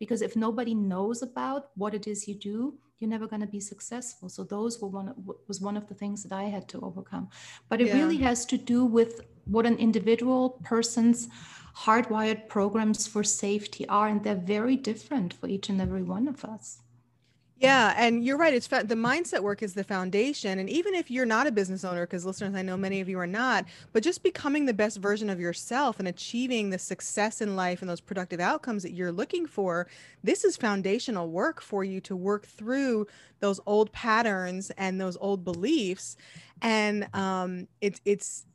because 0.00 0.22
if 0.22 0.34
nobody 0.34 0.74
knows 0.74 1.22
about 1.22 1.70
what 1.76 1.94
it 1.94 2.08
is 2.08 2.26
you 2.26 2.34
do 2.34 2.74
you're 3.00 3.10
never 3.10 3.26
going 3.26 3.40
to 3.40 3.46
be 3.46 3.60
successful. 3.60 4.28
So 4.28 4.44
those 4.44 4.80
were 4.80 4.88
one 4.88 5.14
was 5.48 5.60
one 5.60 5.76
of 5.76 5.88
the 5.88 5.94
things 5.94 6.22
that 6.22 6.32
i 6.32 6.44
had 6.44 6.68
to 6.68 6.80
overcome. 6.80 7.30
But 7.70 7.80
it 7.80 7.88
yeah. 7.88 7.94
really 7.94 8.18
has 8.18 8.44
to 8.46 8.58
do 8.58 8.84
with 8.84 9.22
what 9.46 9.66
an 9.66 9.78
individual 9.78 10.60
person's 10.62 11.28
hardwired 11.74 12.48
programs 12.48 13.06
for 13.06 13.24
safety 13.24 13.88
are 13.88 14.08
and 14.08 14.22
they're 14.22 14.34
very 14.34 14.76
different 14.76 15.32
for 15.32 15.46
each 15.46 15.68
and 15.70 15.80
every 15.80 16.02
one 16.02 16.28
of 16.28 16.44
us 16.44 16.82
yeah, 17.60 17.92
and 17.98 18.24
you're 18.24 18.38
right. 18.38 18.54
It's 18.54 18.66
fa- 18.66 18.84
the 18.86 18.94
mindset 18.94 19.40
work 19.40 19.62
is 19.62 19.74
the 19.74 19.84
foundation. 19.84 20.58
And 20.58 20.70
even 20.70 20.94
if 20.94 21.10
you're 21.10 21.26
not 21.26 21.46
a 21.46 21.52
business 21.52 21.84
owner, 21.84 22.06
because 22.06 22.24
listeners, 22.24 22.54
I 22.54 22.62
know 22.62 22.78
many 22.78 23.02
of 23.02 23.08
you 23.08 23.18
are 23.18 23.26
not, 23.26 23.66
but 23.92 24.02
just 24.02 24.22
becoming 24.22 24.64
the 24.64 24.72
best 24.72 24.96
version 24.96 25.28
of 25.28 25.38
yourself 25.38 25.98
and 25.98 26.08
achieving 26.08 26.70
the 26.70 26.78
success 26.78 27.42
in 27.42 27.56
life 27.56 27.82
and 27.82 27.90
those 27.90 28.00
productive 28.00 28.40
outcomes 28.40 28.82
that 28.82 28.92
you're 28.92 29.12
looking 29.12 29.46
for, 29.46 29.86
this 30.24 30.42
is 30.42 30.56
foundational 30.56 31.28
work 31.28 31.60
for 31.60 31.84
you 31.84 32.00
to 32.00 32.16
work 32.16 32.46
through 32.46 33.06
those 33.40 33.60
old 33.66 33.92
patterns 33.92 34.70
and 34.78 34.98
those 34.98 35.18
old 35.20 35.44
beliefs. 35.44 36.16
And 36.62 37.14
um, 37.14 37.68
it's 37.82 38.00
it's 38.06 38.46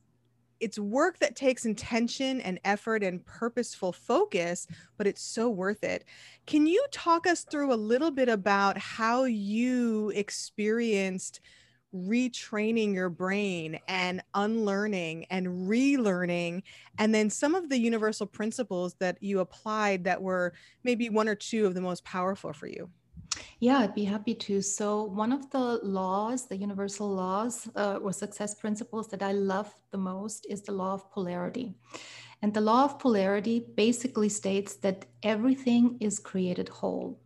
it's 0.59 0.79
work 0.79 1.19
that 1.19 1.35
takes 1.35 1.65
intention 1.65 2.41
and 2.41 2.59
effort 2.63 3.03
and 3.03 3.25
purposeful 3.25 3.91
focus, 3.91 4.67
but 4.97 5.07
it's 5.07 5.21
so 5.21 5.49
worth 5.49 5.83
it. 5.83 6.05
Can 6.45 6.67
you 6.67 6.85
talk 6.91 7.27
us 7.27 7.43
through 7.43 7.73
a 7.73 7.75
little 7.75 8.11
bit 8.11 8.29
about 8.29 8.77
how 8.77 9.25
you 9.25 10.11
experienced 10.15 11.41
retraining 11.95 12.93
your 12.93 13.09
brain 13.09 13.79
and 13.87 14.21
unlearning 14.33 15.25
and 15.29 15.47
relearning 15.67 16.61
and 16.97 17.15
then 17.15 17.29
some 17.29 17.55
of 17.55 17.69
the 17.69 17.79
universal 17.79 18.25
principles 18.25 18.95
that 18.95 19.17
you 19.21 19.39
applied 19.39 20.03
that 20.03 20.21
were 20.21 20.53
maybe 20.83 21.09
one 21.09 21.29
or 21.29 21.35
two 21.35 21.65
of 21.65 21.73
the 21.73 21.81
most 21.81 22.03
powerful 22.03 22.51
for 22.51 22.67
you? 22.67 22.89
Yeah, 23.59 23.79
I'd 23.79 23.95
be 23.95 24.03
happy 24.03 24.35
to. 24.35 24.61
So, 24.61 25.03
one 25.03 25.31
of 25.31 25.49
the 25.49 25.79
laws, 25.83 26.47
the 26.47 26.57
universal 26.57 27.09
laws 27.09 27.67
uh, 27.75 27.99
or 28.01 28.11
success 28.13 28.55
principles 28.55 29.07
that 29.09 29.23
I 29.23 29.31
love 29.31 29.73
the 29.91 29.97
most 29.97 30.45
is 30.49 30.61
the 30.61 30.71
law 30.71 30.93
of 30.93 31.09
polarity. 31.11 31.73
And 32.41 32.53
the 32.53 32.61
law 32.61 32.83
of 32.85 32.99
polarity 32.99 33.65
basically 33.75 34.29
states 34.29 34.75
that 34.77 35.05
everything 35.23 35.97
is 35.99 36.19
created 36.19 36.69
whole. 36.69 37.19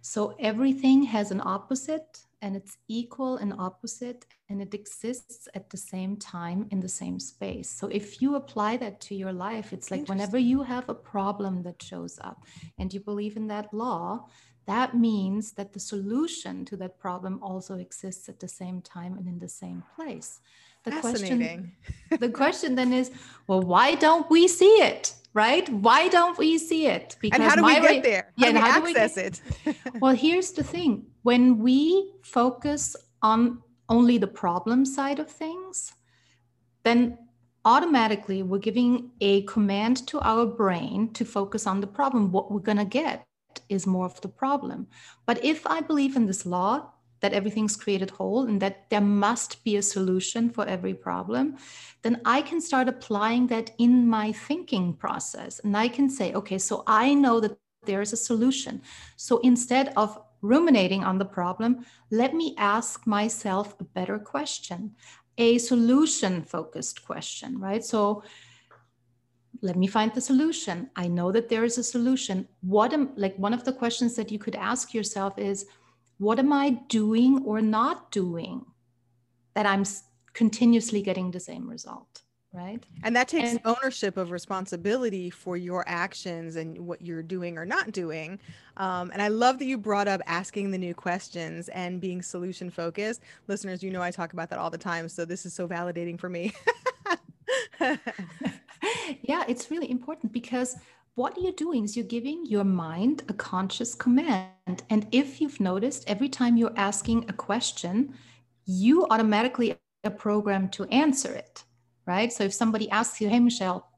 So, 0.00 0.36
everything 0.38 1.02
has 1.04 1.30
an 1.30 1.42
opposite 1.44 2.20
and 2.42 2.56
it's 2.56 2.76
equal 2.88 3.36
and 3.36 3.54
opposite 3.58 4.26
and 4.48 4.60
it 4.60 4.74
exists 4.74 5.48
at 5.54 5.70
the 5.70 5.76
same 5.76 6.16
time 6.16 6.66
in 6.70 6.80
the 6.80 6.88
same 6.88 7.18
space. 7.20 7.70
So 7.70 7.86
if 7.86 8.20
you 8.20 8.34
apply 8.34 8.76
that 8.78 9.00
to 9.02 9.14
your 9.14 9.32
life, 9.32 9.72
it's 9.72 9.90
like 9.92 10.08
whenever 10.08 10.36
you 10.36 10.62
have 10.62 10.88
a 10.88 10.94
problem 10.94 11.62
that 11.62 11.80
shows 11.80 12.18
up 12.20 12.44
and 12.78 12.92
you 12.92 13.00
believe 13.00 13.36
in 13.36 13.46
that 13.46 13.72
law, 13.72 14.26
that 14.66 14.96
means 14.96 15.52
that 15.52 15.72
the 15.72 15.80
solution 15.80 16.64
to 16.66 16.76
that 16.76 16.98
problem 16.98 17.40
also 17.42 17.74
exists 17.76 18.28
at 18.28 18.38
the 18.38 18.48
same 18.48 18.80
time 18.80 19.16
and 19.18 19.26
in 19.26 19.38
the 19.38 19.48
same 19.48 19.82
place. 19.96 20.40
The 20.84 20.92
question, 20.92 21.72
the 22.18 22.28
question 22.28 22.74
then 22.74 22.92
is, 22.92 23.10
well, 23.46 23.62
why 23.62 23.94
don't 23.94 24.28
we 24.30 24.48
see 24.48 24.74
it? 24.82 25.14
Right? 25.34 25.66
Why 25.70 26.08
don't 26.08 26.36
we 26.36 26.58
see 26.58 26.86
it? 26.86 27.16
Because 27.20 27.40
and 27.40 27.48
how 27.48 27.56
do 27.56 27.64
we 27.64 27.72
get 27.74 27.82
way, 27.82 28.00
there? 28.00 28.32
How 28.38 28.46
yeah, 28.46 28.52
do 28.52 28.82
we 28.84 28.94
access 28.94 29.14
do 29.14 29.20
we 29.64 29.72
it? 29.72 29.76
well, 30.00 30.14
here's 30.14 30.52
the 30.52 30.62
thing: 30.62 31.06
when 31.22 31.58
we 31.58 32.12
focus 32.22 32.94
on 33.22 33.62
only 33.88 34.18
the 34.18 34.26
problem 34.26 34.84
side 34.84 35.18
of 35.18 35.30
things, 35.30 35.94
then 36.82 37.16
automatically 37.64 38.42
we're 38.42 38.58
giving 38.58 39.10
a 39.22 39.42
command 39.44 40.06
to 40.08 40.20
our 40.20 40.44
brain 40.44 41.10
to 41.14 41.24
focus 41.24 41.66
on 41.66 41.80
the 41.80 41.86
problem. 41.86 42.30
What 42.30 42.52
we're 42.52 42.60
gonna 42.60 42.84
get 42.84 43.24
is 43.68 43.86
more 43.86 44.06
of 44.06 44.20
the 44.20 44.28
problem. 44.28 44.86
But 45.26 45.44
if 45.44 45.66
I 45.66 45.80
believe 45.80 46.16
in 46.16 46.26
this 46.26 46.46
law 46.46 46.92
that 47.20 47.32
everything's 47.32 47.76
created 47.76 48.10
whole 48.10 48.44
and 48.46 48.60
that 48.60 48.90
there 48.90 49.00
must 49.00 49.62
be 49.64 49.76
a 49.76 49.82
solution 49.82 50.50
for 50.50 50.66
every 50.66 50.92
problem, 50.92 51.56
then 52.02 52.20
I 52.24 52.42
can 52.42 52.60
start 52.60 52.88
applying 52.88 53.46
that 53.46 53.70
in 53.78 54.08
my 54.08 54.32
thinking 54.32 54.92
process. 54.92 55.60
And 55.60 55.76
I 55.76 55.88
can 55.88 56.10
say, 56.10 56.32
okay, 56.34 56.58
so 56.58 56.82
I 56.86 57.14
know 57.14 57.38
that 57.40 57.56
there 57.84 58.02
is 58.02 58.12
a 58.12 58.16
solution. 58.16 58.82
So 59.16 59.38
instead 59.38 59.92
of 59.96 60.20
ruminating 60.42 61.04
on 61.04 61.18
the 61.18 61.24
problem, 61.24 61.86
let 62.10 62.34
me 62.34 62.54
ask 62.58 63.06
myself 63.06 63.76
a 63.78 63.84
better 63.84 64.18
question, 64.18 64.96
a 65.38 65.58
solution 65.58 66.42
focused 66.42 67.04
question, 67.04 67.58
right? 67.60 67.84
So 67.84 68.24
let 69.60 69.76
me 69.76 69.86
find 69.86 70.12
the 70.14 70.20
solution. 70.20 70.90
I 70.96 71.08
know 71.08 71.30
that 71.32 71.48
there 71.48 71.64
is 71.64 71.78
a 71.78 71.84
solution. 71.84 72.48
What 72.62 72.92
am 72.92 73.10
like 73.16 73.36
one 73.36 73.54
of 73.54 73.64
the 73.64 73.72
questions 73.72 74.16
that 74.16 74.30
you 74.30 74.38
could 74.38 74.56
ask 74.56 74.94
yourself 74.94 75.38
is 75.38 75.66
what 76.18 76.38
am 76.38 76.52
I 76.52 76.70
doing 76.88 77.42
or 77.44 77.60
not 77.60 78.10
doing 78.10 78.64
that 79.54 79.66
I'm 79.66 79.84
continuously 80.32 81.02
getting 81.02 81.30
the 81.30 81.40
same 81.40 81.68
result? 81.68 82.22
Right. 82.54 82.84
And 83.02 83.16
that 83.16 83.28
takes 83.28 83.52
and, 83.52 83.60
ownership 83.64 84.18
of 84.18 84.30
responsibility 84.30 85.30
for 85.30 85.56
your 85.56 85.84
actions 85.88 86.56
and 86.56 86.78
what 86.86 87.00
you're 87.00 87.22
doing 87.22 87.56
or 87.56 87.64
not 87.64 87.92
doing. 87.92 88.38
Um, 88.76 89.10
and 89.10 89.22
I 89.22 89.28
love 89.28 89.58
that 89.58 89.64
you 89.64 89.78
brought 89.78 90.06
up 90.06 90.20
asking 90.26 90.70
the 90.70 90.76
new 90.76 90.94
questions 90.94 91.68
and 91.70 91.98
being 91.98 92.20
solution 92.20 92.68
focused. 92.68 93.22
Listeners, 93.48 93.82
you 93.82 93.90
know 93.90 94.02
I 94.02 94.10
talk 94.10 94.34
about 94.34 94.50
that 94.50 94.58
all 94.58 94.68
the 94.68 94.76
time. 94.76 95.08
So 95.08 95.24
this 95.24 95.46
is 95.46 95.54
so 95.54 95.66
validating 95.66 96.20
for 96.20 96.28
me. 96.28 96.52
yeah, 99.22 99.44
it's 99.48 99.70
really 99.70 99.90
important 99.90 100.32
because 100.32 100.76
what 101.14 101.40
you're 101.40 101.52
doing 101.52 101.84
is 101.84 101.96
you're 101.96 102.06
giving 102.06 102.46
your 102.46 102.64
mind 102.64 103.22
a 103.28 103.34
conscious 103.34 103.94
command. 103.94 104.82
And 104.88 105.06
if 105.12 105.40
you've 105.40 105.60
noticed, 105.60 106.04
every 106.06 106.28
time 106.28 106.56
you're 106.56 106.72
asking 106.76 107.26
a 107.28 107.32
question, 107.32 108.14
you 108.64 109.06
automatically 109.10 109.76
are 110.04 110.10
programmed 110.10 110.72
to 110.72 110.84
answer 110.84 111.32
it, 111.32 111.64
right? 112.06 112.32
So 112.32 112.44
if 112.44 112.54
somebody 112.54 112.88
asks 112.90 113.20
you, 113.20 113.28
hey, 113.28 113.40
Michelle, 113.40 113.91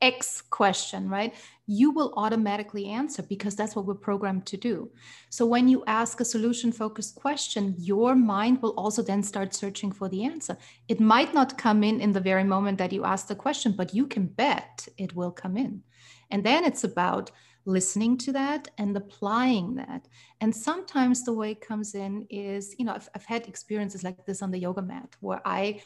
X 0.00 0.42
question, 0.42 1.08
right? 1.08 1.34
You 1.66 1.90
will 1.90 2.14
automatically 2.16 2.86
answer 2.86 3.22
because 3.22 3.56
that's 3.56 3.74
what 3.74 3.84
we're 3.84 3.94
programmed 3.94 4.46
to 4.46 4.56
do. 4.56 4.90
So 5.28 5.44
when 5.44 5.68
you 5.68 5.84
ask 5.86 6.20
a 6.20 6.24
solution 6.24 6.72
focused 6.72 7.16
question, 7.16 7.74
your 7.78 8.14
mind 8.14 8.62
will 8.62 8.74
also 8.76 9.02
then 9.02 9.22
start 9.22 9.54
searching 9.54 9.92
for 9.92 10.08
the 10.08 10.24
answer. 10.24 10.56
It 10.88 11.00
might 11.00 11.34
not 11.34 11.58
come 11.58 11.82
in 11.82 12.00
in 12.00 12.12
the 12.12 12.20
very 12.20 12.44
moment 12.44 12.78
that 12.78 12.92
you 12.92 13.04
ask 13.04 13.26
the 13.26 13.34
question, 13.34 13.72
but 13.72 13.94
you 13.94 14.06
can 14.06 14.26
bet 14.26 14.86
it 14.96 15.14
will 15.14 15.32
come 15.32 15.56
in. 15.56 15.82
And 16.30 16.44
then 16.44 16.64
it's 16.64 16.84
about 16.84 17.30
listening 17.64 18.16
to 18.16 18.32
that 18.32 18.68
and 18.78 18.96
applying 18.96 19.74
that. 19.74 20.08
And 20.40 20.54
sometimes 20.54 21.24
the 21.24 21.34
way 21.34 21.50
it 21.50 21.60
comes 21.60 21.94
in 21.94 22.26
is, 22.30 22.74
you 22.78 22.84
know, 22.84 22.94
I've, 22.94 23.08
I've 23.14 23.26
had 23.26 23.46
experiences 23.46 24.02
like 24.02 24.24
this 24.24 24.42
on 24.42 24.50
the 24.50 24.58
yoga 24.58 24.80
mat 24.80 25.16
where 25.20 25.42
I 25.44 25.82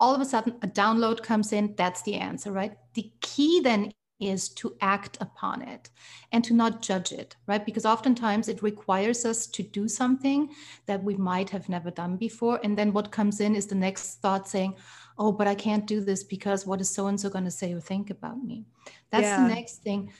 all 0.00 0.14
of 0.14 0.20
a 0.20 0.24
sudden 0.24 0.54
a 0.62 0.68
download 0.68 1.22
comes 1.22 1.52
in 1.52 1.74
that's 1.76 2.02
the 2.02 2.14
answer 2.14 2.52
right 2.52 2.76
the 2.94 3.10
key 3.20 3.60
then 3.60 3.92
is 4.20 4.48
to 4.48 4.74
act 4.80 5.18
upon 5.20 5.60
it 5.60 5.90
and 6.32 6.44
to 6.44 6.54
not 6.54 6.80
judge 6.80 7.12
it 7.12 7.36
right 7.46 7.66
because 7.66 7.84
oftentimes 7.84 8.48
it 8.48 8.62
requires 8.62 9.24
us 9.24 9.46
to 9.46 9.62
do 9.62 9.88
something 9.88 10.48
that 10.86 11.02
we 11.02 11.16
might 11.16 11.50
have 11.50 11.68
never 11.68 11.90
done 11.90 12.16
before 12.16 12.60
and 12.62 12.78
then 12.78 12.92
what 12.92 13.10
comes 13.10 13.40
in 13.40 13.56
is 13.56 13.66
the 13.66 13.74
next 13.74 14.20
thought 14.20 14.48
saying 14.48 14.74
oh 15.18 15.32
but 15.32 15.48
i 15.48 15.54
can't 15.54 15.86
do 15.86 16.00
this 16.00 16.22
because 16.22 16.66
what 16.66 16.80
is 16.80 16.88
so 16.88 17.08
and 17.08 17.20
so 17.20 17.28
going 17.28 17.44
to 17.44 17.50
say 17.50 17.72
or 17.72 17.80
think 17.80 18.10
about 18.10 18.42
me 18.42 18.64
that's 19.10 19.24
yeah. 19.24 19.42
the 19.42 19.54
next 19.54 19.82
thing 19.82 20.10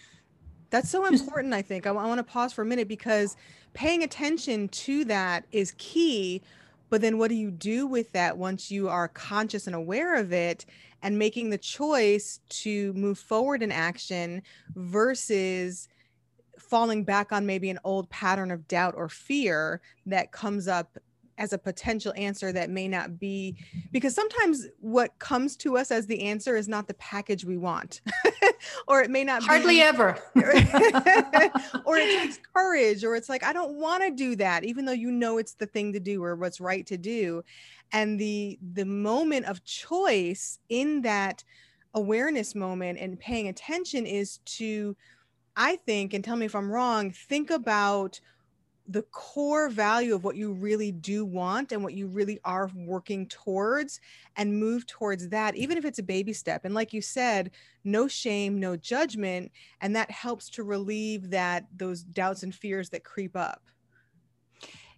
That's 0.74 0.90
so 0.90 1.06
important, 1.06 1.54
I 1.54 1.62
think. 1.62 1.86
I, 1.86 1.90
I 1.90 2.06
want 2.06 2.18
to 2.18 2.24
pause 2.24 2.52
for 2.52 2.62
a 2.62 2.66
minute 2.66 2.88
because 2.88 3.36
paying 3.74 4.02
attention 4.02 4.66
to 4.68 5.04
that 5.04 5.46
is 5.52 5.72
key. 5.78 6.42
But 6.90 7.00
then 7.00 7.18
what 7.18 7.28
do 7.28 7.34
you 7.34 7.50
do 7.50 7.86
with 7.86 8.12
that 8.12 8.36
once 8.36 8.70
you 8.70 8.88
are 8.88 9.08
conscious 9.08 9.66
and 9.66 9.74
aware 9.74 10.16
of 10.16 10.32
it 10.32 10.66
and 11.02 11.18
making 11.18 11.50
the 11.50 11.58
choice 11.58 12.40
to 12.48 12.92
move 12.94 13.18
forward 13.18 13.62
in 13.62 13.72
action 13.72 14.42
versus 14.74 15.88
falling 16.58 17.04
back 17.04 17.32
on 17.32 17.46
maybe 17.46 17.70
an 17.70 17.78
old 17.84 18.08
pattern 18.10 18.50
of 18.50 18.66
doubt 18.68 18.94
or 18.96 19.08
fear 19.08 19.80
that 20.06 20.32
comes 20.32 20.66
up 20.66 20.96
as 21.38 21.52
a 21.52 21.58
potential 21.58 22.12
answer 22.16 22.52
that 22.52 22.70
may 22.70 22.86
not 22.86 23.18
be 23.18 23.56
because 23.92 24.14
sometimes 24.14 24.66
what 24.80 25.18
comes 25.18 25.56
to 25.56 25.76
us 25.76 25.90
as 25.90 26.06
the 26.06 26.22
answer 26.22 26.56
is 26.56 26.68
not 26.68 26.86
the 26.86 26.94
package 26.94 27.44
we 27.44 27.56
want 27.56 28.00
or 28.88 29.02
it 29.02 29.10
may 29.10 29.24
not 29.24 29.42
hardly 29.42 29.76
be, 29.76 29.80
ever. 29.80 30.18
or 30.36 31.96
it 31.96 32.20
takes 32.22 32.38
courage 32.54 33.04
or 33.04 33.16
it's 33.16 33.28
like 33.28 33.42
i 33.44 33.52
don't 33.52 33.74
want 33.74 34.02
to 34.02 34.10
do 34.10 34.36
that 34.36 34.64
even 34.64 34.84
though 34.84 34.92
you 34.92 35.10
know 35.10 35.38
it's 35.38 35.54
the 35.54 35.66
thing 35.66 35.92
to 35.92 36.00
do 36.00 36.22
or 36.22 36.36
what's 36.36 36.60
right 36.60 36.86
to 36.86 36.96
do. 36.96 37.42
And 37.92 38.18
the 38.18 38.58
the 38.72 38.84
moment 38.84 39.46
of 39.46 39.64
choice 39.64 40.58
in 40.68 41.02
that 41.02 41.44
awareness 41.94 42.54
moment 42.54 42.98
and 42.98 43.18
paying 43.18 43.48
attention 43.48 44.04
is 44.04 44.38
to 44.44 44.96
i 45.56 45.76
think 45.86 46.12
and 46.12 46.24
tell 46.24 46.34
me 46.34 46.44
if 46.44 46.56
i'm 46.56 46.68
wrong 46.68 47.12
think 47.12 47.50
about 47.50 48.18
the 48.86 49.02
core 49.02 49.68
value 49.70 50.14
of 50.14 50.24
what 50.24 50.36
you 50.36 50.52
really 50.52 50.92
do 50.92 51.24
want 51.24 51.72
and 51.72 51.82
what 51.82 51.94
you 51.94 52.06
really 52.06 52.38
are 52.44 52.70
working 52.74 53.26
towards 53.28 54.00
and 54.36 54.58
move 54.58 54.86
towards 54.86 55.28
that 55.30 55.54
mm-hmm. 55.54 55.62
even 55.62 55.78
if 55.78 55.84
it's 55.84 55.98
a 55.98 56.02
baby 56.02 56.32
step. 56.32 56.64
And 56.64 56.74
like 56.74 56.92
you 56.92 57.00
said 57.00 57.50
no 57.82 58.06
shame 58.06 58.60
no 58.60 58.76
judgment 58.76 59.52
and 59.80 59.96
that 59.96 60.10
helps 60.10 60.50
to 60.50 60.62
relieve 60.62 61.30
that 61.30 61.66
those 61.74 62.02
doubts 62.02 62.42
and 62.42 62.54
fears 62.54 62.90
that 62.90 63.04
creep 63.04 63.36
up. 63.36 63.62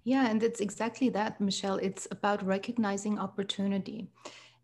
Yeah 0.02 0.28
and 0.28 0.42
it's 0.42 0.60
exactly 0.60 1.08
that 1.10 1.40
michelle. 1.40 1.76
It's 1.76 2.08
about 2.10 2.44
recognizing 2.44 3.18
opportunity. 3.18 4.08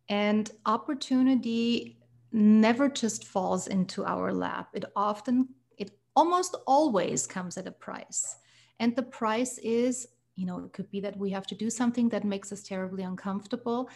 And 0.09 0.51
opportunity 0.67 1.99
never 2.33 2.89
just 2.89 3.25
falls 3.25 3.69
into 3.69 4.05
our 4.05 4.33
lap. 4.33 4.71
It 4.73 4.85
often 4.97 5.49
it 5.79 5.93
almost 6.17 6.57
always 6.67 7.27
comes 7.27 7.57
at 7.57 7.69
a 7.69 7.73
price 7.73 8.37
and 8.83 8.97
the 8.97 9.03
price 9.21 9.59
is, 9.59 10.09
you 10.35 10.45
know, 10.45 10.59
it 10.65 10.73
could 10.73 10.91
be 10.91 11.01
that 11.01 11.17
we 11.17 11.31
have 11.31 11.47
to 11.47 11.55
do 11.55 11.71
something 11.71 12.09
that 12.09 12.25
makes 12.25 12.51
us 12.51 12.65
terribly 12.65 13.05
uncomfortable. 13.05 13.89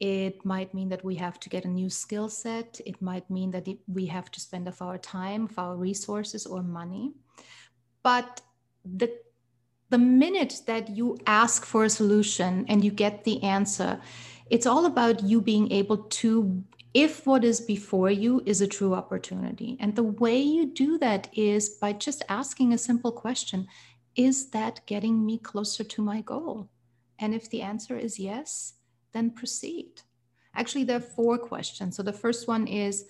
It 0.00 0.42
might 0.42 0.72
mean 0.72 0.88
that 0.88 1.04
we 1.04 1.16
have 1.16 1.38
to 1.40 1.50
get 1.50 1.66
a 1.66 1.68
new 1.68 1.90
skill 1.90 2.30
set. 2.30 2.80
It 2.86 3.02
might 3.02 3.28
mean 3.28 3.50
that 3.50 3.68
we 3.86 4.06
have 4.06 4.30
to 4.30 4.40
spend 4.40 4.68
of 4.68 4.80
our 4.80 4.96
time, 4.96 5.44
of 5.44 5.58
our 5.58 5.76
resources 5.76 6.46
or 6.46 6.62
money. 6.62 7.12
But 8.02 8.40
the 8.84 9.08
the 9.90 9.98
minute 9.98 10.62
that 10.66 10.88
you 10.88 11.18
ask 11.26 11.66
for 11.66 11.84
a 11.84 11.90
solution 11.90 12.64
and 12.70 12.82
you 12.82 12.90
get 12.90 13.24
the 13.24 13.42
answer, 13.42 14.00
it's 14.48 14.64
all 14.64 14.86
about 14.86 15.22
you 15.22 15.42
being 15.42 15.70
able 15.70 15.98
to 16.22 16.64
if 16.94 17.26
what 17.26 17.44
is 17.44 17.60
before 17.60 18.10
you 18.10 18.42
is 18.44 18.60
a 18.60 18.66
true 18.66 18.94
opportunity. 18.94 19.76
And 19.80 19.94
the 19.94 20.02
way 20.24 20.38
you 20.38 20.66
do 20.66 20.98
that 20.98 21.28
is 21.32 21.68
by 21.68 21.92
just 21.92 22.22
asking 22.28 22.72
a 22.72 22.78
simple 22.78 23.12
question 23.12 23.66
is 24.16 24.50
that 24.50 24.84
getting 24.86 25.24
me 25.24 25.38
closer 25.38 25.84
to 25.84 26.02
my 26.02 26.20
goal? 26.20 26.68
And 27.18 27.34
if 27.34 27.48
the 27.48 27.62
answer 27.62 27.96
is 27.96 28.18
yes, 28.18 28.74
then 29.12 29.30
proceed. 29.30 30.02
Actually, 30.54 30.84
there 30.84 30.98
are 30.98 31.00
four 31.00 31.38
questions. 31.38 31.96
So 31.96 32.02
the 32.02 32.12
first 32.12 32.48
one 32.48 32.66
is 32.66 33.06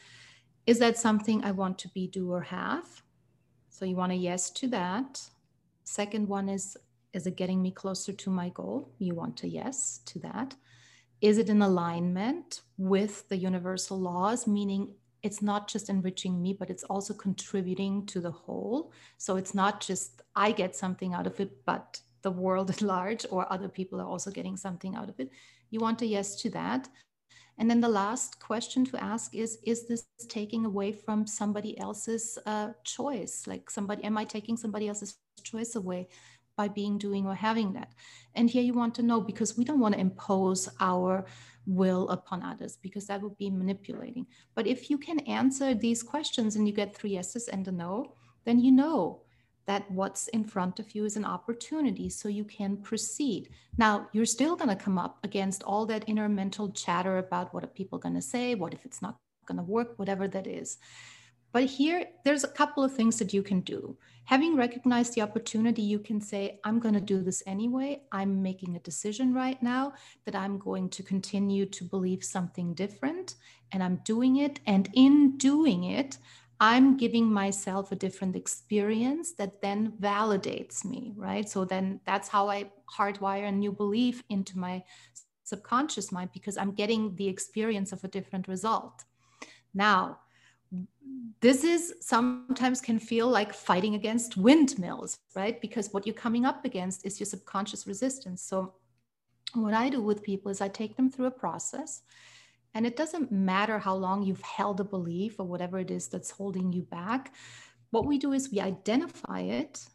Is 0.64 0.78
that 0.78 0.96
something 0.96 1.42
I 1.42 1.50
want 1.50 1.78
to 1.80 1.88
be, 1.88 2.06
do, 2.06 2.30
or 2.30 2.42
have? 2.42 3.02
So 3.68 3.84
you 3.84 3.96
want 3.96 4.12
a 4.12 4.16
yes 4.16 4.50
to 4.50 4.68
that. 4.68 5.20
Second 5.82 6.28
one 6.28 6.48
is 6.48 6.76
Is 7.12 7.26
it 7.26 7.36
getting 7.36 7.60
me 7.60 7.72
closer 7.72 8.12
to 8.12 8.30
my 8.30 8.48
goal? 8.50 8.94
You 8.98 9.14
want 9.14 9.42
a 9.42 9.48
yes 9.48 10.00
to 10.06 10.18
that. 10.20 10.54
Is 11.20 11.38
it 11.38 11.48
in 11.48 11.62
alignment 11.62 12.62
with 12.76 13.28
the 13.28 13.36
universal 13.36 13.98
laws, 13.98 14.46
meaning 14.46 14.94
it's 15.22 15.42
not 15.42 15.68
just 15.68 15.88
enriching 15.88 16.42
me, 16.42 16.52
but 16.52 16.70
it's 16.70 16.84
also 16.84 17.14
contributing 17.14 18.06
to 18.06 18.20
the 18.20 18.30
whole. 18.30 18.92
So 19.18 19.36
it's 19.36 19.54
not 19.54 19.80
just 19.80 20.22
I 20.34 20.52
get 20.52 20.74
something 20.74 21.14
out 21.14 21.26
of 21.26 21.38
it, 21.40 21.64
but 21.64 22.00
the 22.22 22.30
world 22.30 22.70
at 22.74 22.82
large 22.82 23.24
or 23.30 23.50
other 23.52 23.68
people 23.68 24.00
are 24.00 24.06
also 24.06 24.30
getting 24.30 24.56
something 24.56 24.94
out 24.94 25.08
of 25.08 25.18
it. 25.20 25.30
You 25.70 25.80
want 25.80 26.02
a 26.02 26.06
yes 26.06 26.36
to 26.42 26.50
that. 26.50 26.88
And 27.58 27.70
then 27.70 27.80
the 27.80 27.88
last 27.88 28.40
question 28.40 28.84
to 28.86 29.02
ask 29.02 29.34
is 29.34 29.58
Is 29.64 29.86
this 29.86 30.06
taking 30.28 30.64
away 30.64 30.92
from 30.92 31.26
somebody 31.26 31.78
else's 31.78 32.38
uh, 32.46 32.70
choice? 32.82 33.46
Like 33.46 33.70
somebody, 33.70 34.04
am 34.04 34.18
I 34.18 34.24
taking 34.24 34.56
somebody 34.56 34.88
else's 34.88 35.18
choice 35.42 35.76
away 35.76 36.08
by 36.62 36.68
being, 36.68 36.96
doing, 37.06 37.24
or 37.26 37.34
having 37.34 37.72
that? 37.72 37.90
And 38.36 38.48
here 38.48 38.62
you 38.68 38.74
want 38.74 38.94
to 38.96 39.08
know 39.08 39.20
because 39.20 39.56
we 39.56 39.64
don't 39.64 39.84
want 39.84 39.94
to 39.94 40.00
impose 40.08 40.68
our 40.90 41.24
will 41.66 42.08
upon 42.16 42.42
others 42.42 42.78
because 42.86 43.06
that 43.06 43.22
would 43.22 43.36
be 43.38 43.50
manipulating. 43.50 44.26
But 44.56 44.66
if 44.66 44.90
you 44.90 44.98
can 44.98 45.18
answer 45.40 45.74
these 45.74 46.02
questions 46.12 46.56
and 46.56 46.66
you 46.66 46.74
get 46.74 46.94
three 46.94 47.14
yeses 47.18 47.48
and 47.48 47.66
a 47.68 47.72
no, 47.72 48.14
then 48.46 48.58
you 48.60 48.72
know 48.72 49.22
that 49.66 49.88
what's 49.90 50.28
in 50.28 50.44
front 50.44 50.78
of 50.78 50.94
you 50.94 51.04
is 51.04 51.16
an 51.16 51.24
opportunity 51.36 52.08
so 52.10 52.28
you 52.28 52.44
can 52.44 52.76
proceed. 52.76 53.48
Now, 53.78 54.08
you're 54.12 54.36
still 54.38 54.56
going 54.56 54.74
to 54.76 54.84
come 54.84 54.98
up 54.98 55.14
against 55.22 55.62
all 55.62 55.84
that 55.86 56.04
inner 56.06 56.28
mental 56.28 56.70
chatter 56.72 57.18
about 57.18 57.52
what 57.52 57.64
are 57.64 57.78
people 57.78 57.98
going 57.98 58.16
to 58.16 58.30
say, 58.34 58.54
what 58.54 58.74
if 58.74 58.84
it's 58.84 59.02
not 59.02 59.16
going 59.46 59.58
to 59.58 59.72
work, 59.76 59.90
whatever 59.98 60.26
that 60.28 60.46
is. 60.46 60.78
But 61.52 61.64
here, 61.64 62.06
there's 62.24 62.44
a 62.44 62.48
couple 62.48 62.82
of 62.82 62.94
things 62.94 63.18
that 63.18 63.34
you 63.34 63.42
can 63.42 63.60
do. 63.60 63.96
Having 64.24 64.56
recognized 64.56 65.14
the 65.14 65.22
opportunity, 65.22 65.82
you 65.82 65.98
can 65.98 66.20
say, 66.20 66.60
I'm 66.64 66.78
going 66.78 66.94
to 66.94 67.00
do 67.00 67.22
this 67.22 67.42
anyway. 67.46 68.02
I'm 68.12 68.42
making 68.42 68.76
a 68.76 68.80
decision 68.80 69.34
right 69.34 69.62
now 69.62 69.92
that 70.24 70.34
I'm 70.34 70.58
going 70.58 70.88
to 70.90 71.02
continue 71.02 71.66
to 71.66 71.84
believe 71.84 72.24
something 72.24 72.72
different, 72.72 73.34
and 73.72 73.82
I'm 73.82 73.96
doing 74.04 74.36
it. 74.36 74.60
And 74.66 74.88
in 74.94 75.36
doing 75.36 75.84
it, 75.84 76.18
I'm 76.60 76.96
giving 76.96 77.30
myself 77.30 77.90
a 77.90 77.96
different 77.96 78.36
experience 78.36 79.32
that 79.32 79.60
then 79.60 79.94
validates 80.00 80.84
me, 80.84 81.12
right? 81.16 81.48
So 81.48 81.64
then 81.64 82.00
that's 82.06 82.28
how 82.28 82.48
I 82.48 82.70
hardwire 82.96 83.48
a 83.48 83.52
new 83.52 83.72
belief 83.72 84.22
into 84.28 84.56
my 84.58 84.84
subconscious 85.42 86.12
mind 86.12 86.30
because 86.32 86.56
I'm 86.56 86.72
getting 86.72 87.16
the 87.16 87.26
experience 87.26 87.90
of 87.90 88.04
a 88.04 88.08
different 88.08 88.46
result. 88.46 89.04
Now, 89.74 90.20
this 91.40 91.64
is 91.64 91.94
sometimes 92.00 92.80
can 92.80 92.98
feel 92.98 93.28
like 93.28 93.52
fighting 93.52 93.94
against 93.94 94.36
windmills, 94.36 95.18
right? 95.34 95.60
Because 95.60 95.92
what 95.92 96.06
you're 96.06 96.14
coming 96.14 96.44
up 96.44 96.64
against 96.64 97.04
is 97.04 97.18
your 97.18 97.26
subconscious 97.26 97.86
resistance. 97.86 98.42
So, 98.42 98.74
what 99.54 99.74
I 99.74 99.90
do 99.90 100.00
with 100.00 100.22
people 100.22 100.50
is 100.50 100.60
I 100.60 100.68
take 100.68 100.96
them 100.96 101.10
through 101.10 101.26
a 101.26 101.30
process, 101.30 102.02
and 102.74 102.86
it 102.86 102.96
doesn't 102.96 103.30
matter 103.32 103.78
how 103.78 103.94
long 103.94 104.22
you've 104.22 104.40
held 104.40 104.80
a 104.80 104.84
belief 104.84 105.38
or 105.38 105.46
whatever 105.46 105.78
it 105.78 105.90
is 105.90 106.08
that's 106.08 106.30
holding 106.30 106.72
you 106.72 106.82
back. 106.82 107.34
What 107.90 108.06
we 108.06 108.18
do 108.18 108.32
is 108.32 108.50
we 108.50 108.60
identify 108.60 109.40
it 109.40 109.86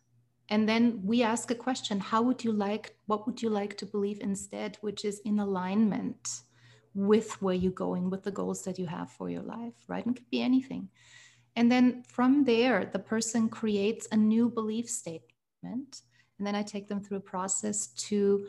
and 0.50 0.68
then 0.68 1.02
we 1.04 1.24
ask 1.24 1.52
a 1.52 1.56
question 1.56 2.00
how 2.00 2.22
would 2.22 2.44
you 2.44 2.52
like 2.52 2.96
what 3.06 3.26
would 3.26 3.42
you 3.42 3.50
like 3.50 3.78
to 3.78 3.86
believe 3.86 4.20
instead 4.22 4.78
which 4.82 5.04
is 5.04 5.20
in 5.26 5.40
alignment 5.40 6.42
with 6.98 7.40
where 7.42 7.54
you're 7.54 7.72
going, 7.72 8.10
with 8.10 8.24
the 8.24 8.32
goals 8.32 8.64
that 8.64 8.80
you 8.80 8.88
have 8.88 9.12
for 9.12 9.30
your 9.30 9.44
life, 9.44 9.76
right? 9.88 10.04
And 10.04 10.16
it 10.16 10.20
could 10.20 10.30
be 10.32 10.42
anything. 10.42 10.90
And 11.56 11.72
then 11.72 12.04
from 12.08 12.44
there, 12.44 12.90
the 12.92 13.00
person 13.00 13.50
creates 13.50 14.08
a 14.12 14.18
new 14.18 14.50
belief 14.50 14.90
statement. 14.90 16.02
And 16.38 16.46
then 16.46 16.56
I 16.56 16.64
take 16.64 16.88
them 16.88 17.00
through 17.00 17.18
a 17.18 17.22
process 17.22 17.88
to 18.10 18.48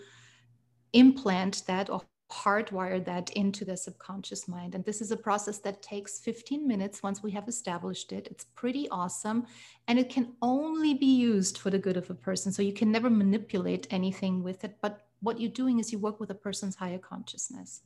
implant 0.94 1.62
that 1.66 1.90
or 1.90 2.02
hardwire 2.32 3.02
that 3.04 3.30
into 3.30 3.64
their 3.64 3.76
subconscious 3.76 4.48
mind. 4.48 4.74
And 4.74 4.84
this 4.84 5.00
is 5.00 5.10
a 5.10 5.16
process 5.16 5.58
that 5.58 5.82
takes 5.82 6.18
15 6.20 6.66
minutes 6.66 7.02
once 7.02 7.22
we 7.22 7.30
have 7.32 7.48
established 7.48 8.12
it. 8.12 8.28
It's 8.30 8.44
pretty 8.54 8.88
awesome. 8.90 9.46
And 9.88 9.98
it 9.98 10.08
can 10.08 10.34
only 10.40 10.94
be 10.94 11.06
used 11.06 11.58
for 11.58 11.70
the 11.70 11.78
good 11.78 11.96
of 11.96 12.08
a 12.10 12.14
person. 12.14 12.52
So 12.52 12.62
you 12.62 12.72
can 12.72 12.90
never 12.90 13.10
manipulate 13.10 13.86
anything 13.90 14.42
with 14.42 14.64
it. 14.64 14.76
But 14.80 15.06
what 15.20 15.40
you're 15.40 15.50
doing 15.50 15.78
is 15.78 15.92
you 15.92 15.98
work 15.98 16.20
with 16.20 16.30
a 16.30 16.34
person's 16.34 16.76
higher 16.76 16.98
consciousness. 16.98 17.82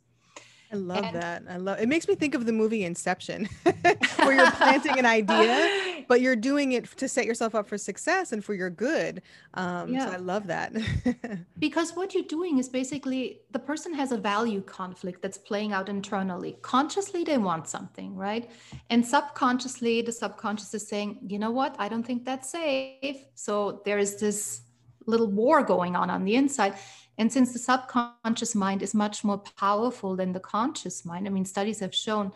I 0.73 0.77
love 0.77 1.05
and, 1.05 1.17
that. 1.17 1.43
I 1.51 1.57
love 1.59 1.79
it. 1.81 1.89
Makes 1.89 2.09
me 2.09 2.15
think 2.15 2.35
of 2.35 2.47
the 2.47 2.53
movie 2.53 2.85
Inception, 2.85 3.47
where 4.17 4.33
you're 4.33 4.51
planting 4.53 4.99
an 4.99 5.05
idea, 5.05 6.05
but 6.09 6.23
you're 6.23 6.37
doing 6.37 6.73
it 6.73 6.87
to 6.97 7.09
set 7.09 7.27
yourself 7.27 7.55
up 7.55 7.69
for 7.69 7.77
success 7.77 8.33
and 8.33 8.43
for 8.43 8.55
your 8.55 8.71
good. 8.71 9.21
Um, 9.55 9.93
yeah. 9.93 10.07
So 10.07 10.13
I 10.13 10.17
love 10.17 10.47
that. 10.47 10.73
because 11.59 11.95
what 11.95 12.15
you're 12.15 12.25
doing 12.25 12.59
is 12.59 12.71
basically 12.71 13.43
the 13.51 13.59
person 13.59 13.93
has 13.93 14.13
a 14.13 14.17
value 14.17 14.63
conflict 14.63 15.21
that's 15.21 15.37
playing 15.37 15.75
out 15.75 15.91
internally. 15.91 16.57
Consciously, 16.63 17.23
they 17.23 17.37
want 17.37 17.69
something, 17.69 18.17
right? 18.17 18.51
And 18.89 19.07
subconsciously, 19.07 20.01
the 20.01 20.13
subconscious 20.13 20.73
is 20.73 20.89
saying, 20.89 21.19
you 21.27 21.39
know 21.39 21.51
what? 21.51 21.77
I 21.79 21.89
don't 21.89 22.03
think 22.03 22.25
that's 22.25 22.51
safe. 22.51 23.19
So 23.35 23.83
there 23.85 23.99
is 23.99 24.17
this 24.17 24.63
little 25.07 25.27
war 25.27 25.63
going 25.63 25.97
on 25.97 26.09
on 26.11 26.25
the 26.25 26.37
inside 26.37 26.75
and 27.23 27.33
since 27.33 27.53
the 27.53 27.61
subconscious 27.61 28.57
mind 28.57 28.83
is 28.83 28.95
much 28.95 29.23
more 29.23 29.39
powerful 29.39 30.17
than 30.17 30.33
the 30.33 30.41
conscious 30.41 31.05
mind, 31.05 31.29
I 31.29 31.31
mean, 31.31 31.45
studies 31.45 31.79
have 31.79 31.95
shown 31.95 32.33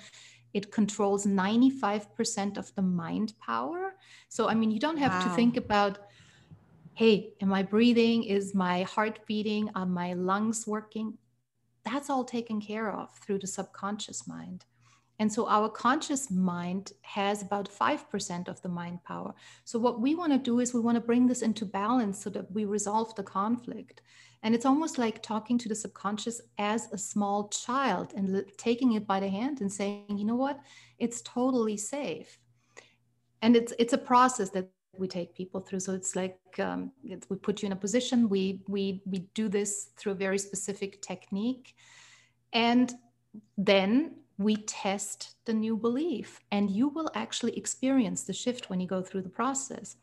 it 0.55 0.70
controls 0.70 1.27
95% 1.27 2.57
of 2.57 2.72
the 2.77 2.83
mind 2.83 3.33
power. 3.40 3.96
So, 4.29 4.49
I 4.49 4.55
mean, 4.55 4.70
you 4.70 4.79
don't 4.79 4.99
have 4.99 5.11
wow. 5.11 5.25
to 5.25 5.31
think 5.31 5.57
about, 5.57 5.99
hey, 6.94 7.33
am 7.42 7.53
I 7.53 7.64
breathing? 7.64 8.22
Is 8.22 8.55
my 8.55 8.85
heart 8.85 9.27
beating? 9.27 9.70
Are 9.75 9.87
my 9.87 10.12
lungs 10.12 10.68
working? 10.68 11.18
That's 11.85 12.09
all 12.09 12.22
taken 12.22 12.61
care 12.61 12.92
of 12.92 13.11
through 13.18 13.40
the 13.40 13.49
subconscious 13.49 14.29
mind. 14.29 14.66
And 15.18 15.33
so 15.33 15.49
our 15.49 15.68
conscious 15.68 16.31
mind 16.31 16.92
has 17.03 17.42
about 17.42 17.68
5% 17.68 18.46
of 18.46 18.62
the 18.62 18.68
mind 18.68 19.03
power. 19.03 19.35
So, 19.64 19.81
what 19.81 20.01
we 20.01 20.14
want 20.14 20.33
to 20.33 20.38
do 20.38 20.61
is 20.61 20.72
we 20.72 20.81
want 20.81 20.94
to 20.94 21.01
bring 21.01 21.27
this 21.27 21.42
into 21.42 21.64
balance 21.64 22.22
so 22.22 22.31
that 22.31 22.53
we 22.53 22.66
resolve 22.66 23.16
the 23.16 23.25
conflict. 23.25 24.03
And 24.42 24.55
it's 24.55 24.66
almost 24.66 24.99
like 24.99 25.22
talking 25.22 25.59
to 25.59 25.68
the 25.68 25.75
subconscious 25.75 26.40
as 26.59 26.88
a 26.92 26.99
small 26.99 27.49
child 27.49 28.12
and 28.16 28.44
taking 28.57 28.92
it 28.92 29.07
by 29.07 29.20
the 29.20 29.29
hand 29.29 29.61
and 29.61 29.72
saying, 29.72 30.05
you 30.16 30.25
know 30.25 30.37
what, 30.37 30.61
it's 30.99 31.22
totally 31.22 31.77
safe. 31.77 32.38
And 33.42 33.57
it's 33.57 33.72
it's 33.79 33.92
a 33.92 33.99
process 33.99 34.51
that 34.51 34.68
we 34.99 35.09
take 35.09 35.35
people 35.35 35.61
through. 35.61 35.81
So 35.81 35.92
it's 35.94 36.16
like 36.16 36.38
um, 36.59 36.92
it's, 37.05 37.29
we 37.29 37.37
put 37.37 37.62
you 37.62 37.66
in 37.66 37.72
a 37.72 37.77
position. 37.77 38.29
We 38.29 38.62
we 38.68 39.03
we 39.05 39.18
do 39.35 39.49
this 39.49 39.90
through 39.96 40.12
a 40.12 40.16
very 40.16 40.38
specific 40.38 41.03
technique, 41.03 41.75
and 42.53 42.92
then 43.59 44.16
we 44.38 44.57
test 44.57 45.37
the 45.44 45.55
new 45.55 45.77
belief, 45.77 46.40
and 46.51 46.70
you 46.70 46.88
will 46.88 47.11
actually 47.14 47.57
experience 47.57 48.22
the 48.22 48.33
shift 48.33 48.68
when 48.68 48.81
you 48.81 48.87
go 48.87 49.03
through 49.03 49.22
the 49.22 49.29
process. 49.29 49.96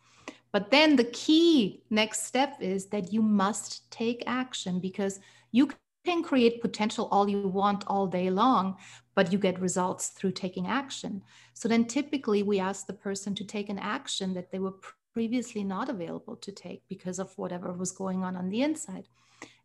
But 0.54 0.70
then 0.70 0.96
the 0.96 1.06
key 1.06 1.84
next 1.89 2.26
step 2.28 2.58
is 2.62 2.86
that 2.88 3.12
you 3.12 3.22
must 3.22 3.92
take 3.92 4.24
action 4.28 4.80
because 4.80 5.20
you 5.52 5.70
can 6.06 6.22
create 6.22 6.62
potential 6.62 7.08
all 7.12 7.28
you 7.28 7.48
want 7.48 7.84
all 7.88 8.06
day 8.06 8.30
long, 8.30 8.78
but 9.16 9.34
you 9.34 9.39
get 9.39 9.60
results 9.60 10.10
through 10.10 10.32
taking 10.32 10.68
action. 10.68 11.24
So 11.54 11.68
then 11.68 11.86
typically 11.86 12.44
we 12.44 12.60
ask 12.60 12.86
the 12.86 12.94
person 12.94 13.34
to 13.36 13.44
take 13.44 13.70
an 13.70 13.80
action 13.80 14.34
that 14.36 14.52
they 14.52 14.60
were 14.60 14.76
previously 15.12 15.63
not 15.63 15.89
available 15.89 16.36
to 16.36 16.52
take 16.52 16.84
because 16.88 17.20
of 17.20 17.36
whatever 17.38 17.74
was 17.74 17.92
going 17.92 18.24
on 18.24 18.36
on 18.36 18.50
the 18.50 18.62
inside. 18.62 19.08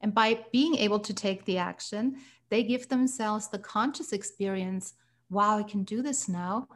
And 0.01 0.15
by 0.15 0.45
being 0.53 0.77
able 0.77 1.01
to 1.01 1.13
take 1.13 1.45
the 1.45 1.59
action, 1.59 2.17
they 2.49 2.63
give 2.63 2.89
themselves 2.89 3.49
the 3.49 3.59
conscious 3.59 4.13
experience 4.13 4.95
wow, 5.31 5.59
I 5.59 5.63
can 5.63 5.85
do 5.85 6.01
this 6.01 6.27
now. 6.27 6.69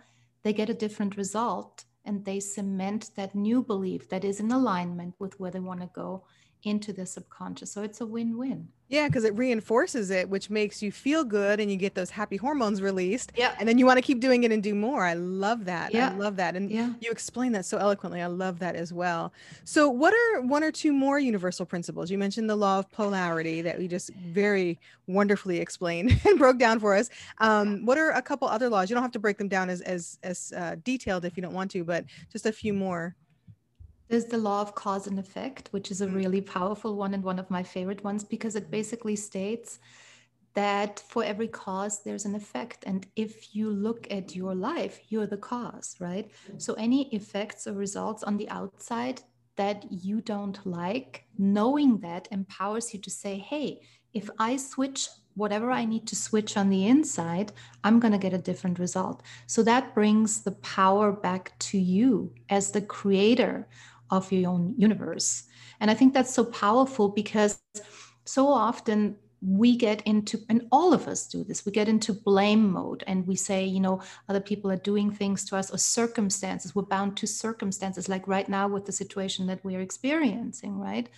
They 0.43 0.53
get 0.53 0.69
a 0.69 0.75
different 0.75 1.17
result 1.17 1.85
and 2.05 2.25
they 2.25 2.41
cement 2.41 3.11
that 3.17 3.35
new 3.35 3.63
belief 3.63 4.09
that 4.09 4.25
is 4.25 4.41
in 4.41 4.51
alignment 4.51 5.15
with 5.19 5.39
where 5.39 5.51
they 5.51 5.61
want 5.61 5.81
to 5.81 5.91
go 5.95 6.25
into 6.65 6.93
the 6.93 7.07
subconscious. 7.07 7.73
So 7.73 7.83
it's 7.83 8.01
a 8.01 8.07
win 8.07 8.37
win. 8.37 8.69
Yeah, 8.93 9.07
because 9.07 9.25
it 9.25 9.35
reinforces 9.39 10.11
it, 10.11 10.29
which 10.29 10.51
makes 10.51 10.83
you 10.83 10.93
feel 10.93 11.25
good 11.25 11.61
and 11.61 11.71
you 11.71 11.79
get 11.79 11.95
those 11.95 12.11
happy 12.11 12.37
hormones 12.37 12.83
released. 12.83 13.33
Yeah. 13.35 13.55
And 13.59 13.67
then 13.67 13.79
you 13.79 13.87
want 13.87 13.97
to 13.97 14.03
keep 14.03 14.21
doing 14.21 14.45
it 14.45 14.53
and 14.53 14.63
do 14.63 14.75
more. 14.75 15.03
I 15.03 15.15
love 15.15 15.65
that. 15.65 15.95
Yeah. 15.95 16.11
I 16.11 16.15
love 16.15 16.37
that. 16.37 16.57
And 16.57 16.71
yeah. 16.71 16.93
you 17.01 17.11
explain 17.11 17.53
that 17.53 17.65
so 17.65 17.79
eloquently. 17.79 18.21
I 18.21 18.27
love 18.27 18.59
that 18.59 18.77
as 18.77 18.93
well. 18.93 19.33
So, 19.65 19.89
what 19.89 20.13
are 20.13 20.43
one 20.43 20.63
or 20.63 20.71
two 20.71 20.93
more 20.93 21.19
universal 21.19 21.65
principles? 21.65 22.11
You 22.11 22.19
mentioned 22.19 22.51
the 22.51 22.57
law 22.57 22.81
of 22.81 22.91
polarity 22.93 23.63
that 23.63 23.79
we 23.79 23.89
just 23.89 24.11
very 24.13 24.79
wonderfully 25.07 25.59
explained 25.59 26.21
and 26.27 26.39
broke 26.39 26.59
down 26.59 26.79
for 26.79 26.95
us. 26.95 27.09
Um, 27.39 27.87
what 27.87 27.97
are 27.97 28.11
a 28.11 28.21
couple 28.21 28.47
other 28.47 28.69
laws? 28.69 28.91
You 28.91 28.95
don't 28.95 29.03
have 29.03 29.13
to 29.13 29.19
break 29.19 29.39
them 29.39 29.49
down 29.49 29.71
as, 29.71 29.81
as, 29.81 30.19
as 30.23 30.53
uh, 30.55 30.77
detailed 30.85 31.25
if 31.25 31.35
you 31.39 31.43
don't 31.43 31.55
want 31.55 31.71
to, 31.71 31.83
but 31.83 32.05
just 32.31 32.45
a 32.45 32.53
few 32.53 32.75
more. 32.75 33.17
There's 34.13 34.27
the 34.27 34.37
law 34.37 34.61
of 34.61 34.75
cause 34.75 35.07
and 35.07 35.19
effect, 35.19 35.69
which 35.71 35.91
is 35.91 36.03
a 36.03 36.07
mm. 36.07 36.15
really 36.15 36.43
powerful 36.43 36.97
one 36.97 37.15
and 37.15 37.25
one 37.25 37.39
of 37.39 37.51
my 37.51 37.63
favorite 37.63 38.05
ones 38.05 38.23
because 38.23 38.57
it 38.57 38.71
basically 38.71 39.17
states 39.17 39.79
that 40.53 41.03
for 41.09 41.25
every 41.25 41.49
cause 41.49 42.03
there's 42.03 42.27
an 42.27 42.35
effect 42.35 42.85
and 42.87 43.07
if 43.17 43.57
you 43.57 43.71
look 43.71 44.07
at 44.11 44.37
your 44.37 44.55
life 44.55 45.01
you're 45.09 45.27
the 45.27 45.39
cause 45.39 45.97
right 45.99 46.31
so 46.59 46.75
any 46.75 47.09
effects 47.15 47.67
or 47.67 47.73
results 47.73 48.23
on 48.23 48.37
the 48.37 48.51
outside 48.51 49.23
that 49.57 49.83
you 49.91 50.21
don't 50.21 50.59
like 50.67 51.25
knowing 51.39 51.97
that 52.01 52.29
empowers 52.31 52.93
you 52.93 53.01
to 53.01 53.09
say 53.09 53.39
hey 53.39 53.81
if 54.13 54.29
i 54.39 54.59
switch 54.59 55.09
whatever 55.35 55.71
I 55.71 55.85
need 55.85 56.07
to 56.09 56.17
switch 56.17 56.57
on 56.57 56.69
the 56.69 56.87
inside, 56.87 57.53
I'm 57.85 58.01
going 58.01 58.13
to 58.13 58.19
get 58.19 58.35
a 58.35 58.39
different 58.39 58.79
result. 58.79 59.23
So 59.47 59.63
that 59.63 59.95
brings 59.95 60.43
the 60.43 60.53
power 60.53 61.13
back 61.13 61.59
to 61.61 61.79
you 61.79 62.33
as 62.51 62.71
the 62.71 62.83
creator 62.83 63.67
of 64.13 64.31
your 64.31 64.53
own 64.53 64.75
universe. 64.79 65.45
And 65.81 65.91
I 65.91 65.95
think 65.95 66.15
that's 66.15 66.33
so 66.33 66.45
powerful 66.45 67.09
because 67.09 67.61
so 68.25 68.47
often 68.47 69.17
we 69.41 69.77
get 69.77 70.01
into, 70.03 70.39
and 70.49 70.69
all 70.71 70.95
of 70.95 71.09
us 71.09 71.27
do 71.27 71.43
this, 71.43 71.67
we 71.67 71.73
get 71.73 71.89
into 71.89 72.13
blame 72.13 72.71
mode 72.71 73.03
and 73.09 73.27
we 73.27 73.35
say, 73.35 73.65
you 73.65 73.81
know, 73.81 74.01
other 74.29 74.41
people 74.41 74.71
are 74.71 74.77
doing 74.77 75.11
things 75.11 75.45
to 75.47 75.57
us 75.57 75.73
or 75.73 75.79
circumstances. 75.79 76.77
We're 76.77 76.83
bound 76.83 77.17
to 77.17 77.27
circumstances, 77.27 78.09
like 78.09 78.29
right 78.29 78.49
now 78.49 78.69
with 78.69 78.85
the 78.85 78.93
situation 78.93 79.49
that 79.49 79.65
we're 79.65 79.81
experiencing, 79.81 80.79
right? 80.79 81.09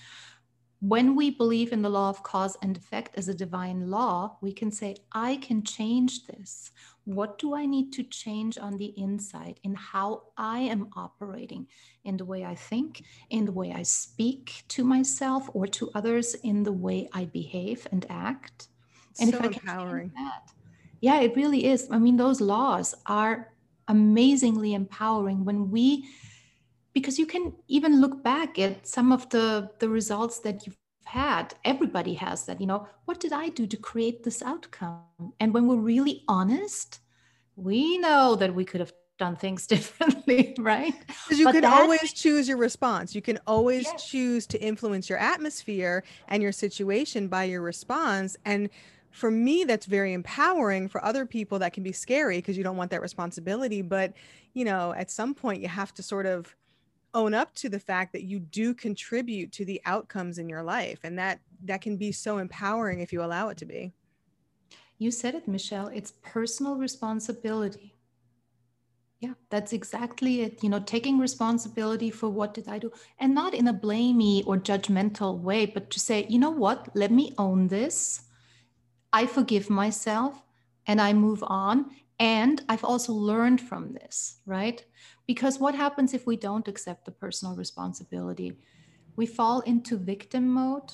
When 0.81 1.17
we 1.17 1.31
believe 1.31 1.73
in 1.73 1.83
the 1.83 1.91
law 1.91 2.09
of 2.09 2.23
cause 2.23 2.57
and 2.63 2.77
effect 2.77 3.19
as 3.19 3.29
a 3.29 3.35
divine 3.35 3.91
law, 3.91 4.39
we 4.41 4.53
can 4.53 4.71
say, 4.71 4.97
I 5.13 5.37
can 5.37 5.63
change 5.63 6.27
this 6.27 6.71
what 7.05 7.39
do 7.39 7.55
I 7.55 7.67
need 7.67 7.93
to 7.95 8.03
change 8.03 8.59
on 8.59 8.79
the 8.79 8.93
inside 8.97 9.61
in 9.63 9.75
how 9.75 10.23
I 10.37 10.61
am 10.61 10.89
operating, 10.97 11.67
in 12.05 12.17
the 12.17 12.25
way 12.25 12.45
I 12.45 12.55
think, 12.55 13.03
in 13.31 13.45
the 13.45 13.53
way 13.53 13.73
I 13.73 13.83
speak 13.83 14.65
to 14.69 14.85
myself 14.85 15.49
or 15.53 15.67
to 15.69 15.91
others, 15.95 16.35
in 16.35 16.63
the 16.63 16.73
way 16.73 17.09
I 17.13 17.27
behave 17.27 17.87
and 17.93 18.07
act. 18.09 18.69
And 19.21 19.31
so 19.31 19.37
if 19.37 19.43
I 19.43 19.49
can 19.49 19.55
empowering. 19.55 20.13
That, 20.15 20.53
yeah, 21.01 21.21
it 21.21 21.37
really 21.37 21.67
is. 21.67 21.89
I 21.91 21.99
mean, 21.99 22.17
those 22.17 22.41
laws 22.41 22.95
are 23.07 23.53
amazingly 23.89 24.73
empowering 24.75 25.45
when 25.45 25.71
we 25.71 26.09
because 26.95 27.19
you 27.19 27.27
can 27.27 27.53
even 27.69 28.01
look 28.01 28.23
back 28.23 28.59
at 28.59 28.87
some 28.87 29.13
of 29.13 29.29
the 29.29 29.69
the 29.81 29.89
results 29.89 30.39
that 30.41 30.65
you've 30.65 30.79
had 31.15 31.55
everybody 31.65 32.15
has 32.15 32.45
that 32.45 32.61
you 32.61 32.67
know 32.67 32.89
what 33.05 33.21
did 33.21 33.33
i 33.33 33.49
do 33.49 33.69
to 33.69 33.77
create 33.77 34.25
this 34.25 34.43
outcome? 34.43 35.33
And 35.39 35.55
when 35.55 35.69
we're 35.69 35.77
really 35.77 36.25
honest 36.27 36.99
we 37.55 37.99
know 37.99 38.35
that 38.35 38.53
we 38.53 38.65
could 38.65 38.81
have 38.81 38.93
done 39.17 39.37
things 39.37 39.65
differently 39.75 40.57
right? 40.59 40.93
Because 41.07 41.39
you 41.39 41.45
but 41.45 41.55
can 41.55 41.65
always 41.65 42.13
choose 42.13 42.49
your 42.49 42.57
response. 42.57 43.15
You 43.15 43.23
can 43.23 43.39
always 43.47 43.85
yes. 43.85 44.11
choose 44.11 44.47
to 44.49 44.61
influence 44.61 45.09
your 45.09 45.19
atmosphere 45.19 46.03
and 46.27 46.43
your 46.43 46.51
situation 46.51 47.29
by 47.29 47.45
your 47.45 47.63
response. 47.63 48.37
And 48.45 48.69
for 49.13 49.31
me 49.31 49.63
that's 49.63 49.87
very 49.87 50.15
empowering 50.15 50.89
for 50.89 51.05
other 51.05 51.25
people 51.27 51.61
that 51.61 51.73
can 51.73 51.85
be 51.85 51.93
scary 51.93 52.39
because 52.39 52.57
you 52.59 52.65
don't 52.65 52.77
want 52.77 52.91
that 52.91 53.03
responsibility. 53.03 53.83
But 53.83 54.15
you 54.53 54.65
know 54.65 54.93
at 54.95 55.13
some 55.13 55.33
point 55.33 55.63
you 55.63 55.69
have 55.69 55.95
to 55.95 56.03
sort 56.03 56.27
of 56.27 56.57
own 57.15 57.35
up 57.35 57.55
to 57.55 57.69
the 57.69 57.79
fact 57.79 58.13
that 58.13 58.25
you 58.25 58.41
do 58.41 58.75
contribute 58.75 59.53
to 59.53 59.65
the 59.65 59.81
outcomes 59.87 60.39
in 60.39 60.49
your 60.49 60.63
life 60.63 61.01
and 61.05 61.19
that 61.19 61.41
that 61.65 61.81
can 61.81 61.97
be 61.97 62.13
so 62.13 62.39
empowering 62.39 63.01
if 63.01 63.13
you 63.13 63.23
allow 63.23 63.49
it 63.49 63.57
to 63.59 63.65
be. 63.65 63.93
You 64.99 65.11
said 65.11 65.35
it 65.35 65.49
michelle 65.49 65.89
it's 65.89 66.13
personal 66.23 66.77
responsibility. 66.77 67.95
Yeah 69.21 69.35
that's 69.49 69.73
exactly 69.73 70.43
it 70.43 70.63
you 70.63 70.69
know 70.69 70.81
taking 70.81 71.19
responsibility 71.19 72.11
for 72.11 72.29
what 72.29 72.53
did 72.53 72.69
i 72.69 72.79
do 72.79 72.93
and 73.19 73.35
not 73.35 73.55
in 73.55 73.69
a 73.69 73.75
blamey 73.75 74.43
or 74.47 74.57
judgmental 74.59 75.39
way 75.39 75.67
but 75.67 75.91
to 75.91 76.01
say 76.01 76.27
you 76.29 76.39
know 76.39 76.51
what? 76.51 76.89
Let 76.95 77.11
me 77.11 77.35
own 77.39 77.69
this. 77.69 78.23
I 79.13 79.27
forgive 79.27 79.71
myself 79.71 80.43
and 80.87 81.01
i 81.01 81.13
move 81.13 81.43
on 81.47 81.91
and 82.19 82.63
i've 82.69 82.85
also 82.85 83.13
learned 83.13 83.61
from 83.61 83.93
this 83.93 84.37
right 84.47 84.85
because 85.27 85.59
what 85.59 85.75
happens 85.75 86.13
if 86.13 86.27
we 86.27 86.37
don't 86.37 86.69
accept 86.69 87.05
the 87.05 87.11
personal 87.11 87.57
responsibility? 87.57 88.53
We 89.17 89.27
fall 89.27 89.61
into 89.61 89.97
victim 89.97 90.49
mode. 90.49 90.93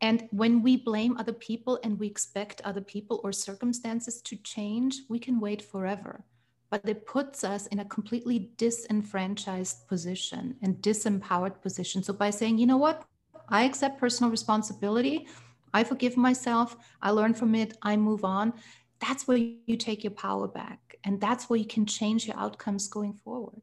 And 0.00 0.28
when 0.30 0.62
we 0.62 0.76
blame 0.76 1.16
other 1.18 1.32
people 1.32 1.78
and 1.84 1.98
we 1.98 2.06
expect 2.06 2.60
other 2.62 2.80
people 2.80 3.20
or 3.22 3.32
circumstances 3.32 4.22
to 4.22 4.36
change, 4.36 5.02
we 5.08 5.18
can 5.18 5.38
wait 5.38 5.62
forever. 5.62 6.24
But 6.70 6.88
it 6.88 7.06
puts 7.06 7.44
us 7.44 7.66
in 7.66 7.80
a 7.80 7.84
completely 7.84 8.50
disenfranchised 8.56 9.86
position 9.86 10.56
and 10.62 10.76
disempowered 10.76 11.60
position. 11.60 12.02
So 12.02 12.12
by 12.12 12.30
saying, 12.30 12.58
you 12.58 12.66
know 12.66 12.78
what, 12.78 13.04
I 13.48 13.64
accept 13.64 14.00
personal 14.00 14.30
responsibility, 14.30 15.26
I 15.74 15.84
forgive 15.84 16.16
myself, 16.16 16.76
I 17.02 17.10
learn 17.10 17.34
from 17.34 17.54
it, 17.54 17.76
I 17.82 17.96
move 17.96 18.24
on, 18.24 18.54
that's 19.00 19.28
where 19.28 19.36
you 19.36 19.76
take 19.76 20.02
your 20.02 20.12
power 20.12 20.48
back 20.48 20.89
and 21.04 21.20
that's 21.20 21.48
where 21.48 21.58
you 21.58 21.66
can 21.66 21.86
change 21.86 22.26
your 22.26 22.36
outcomes 22.36 22.88
going 22.88 23.14
forward 23.14 23.62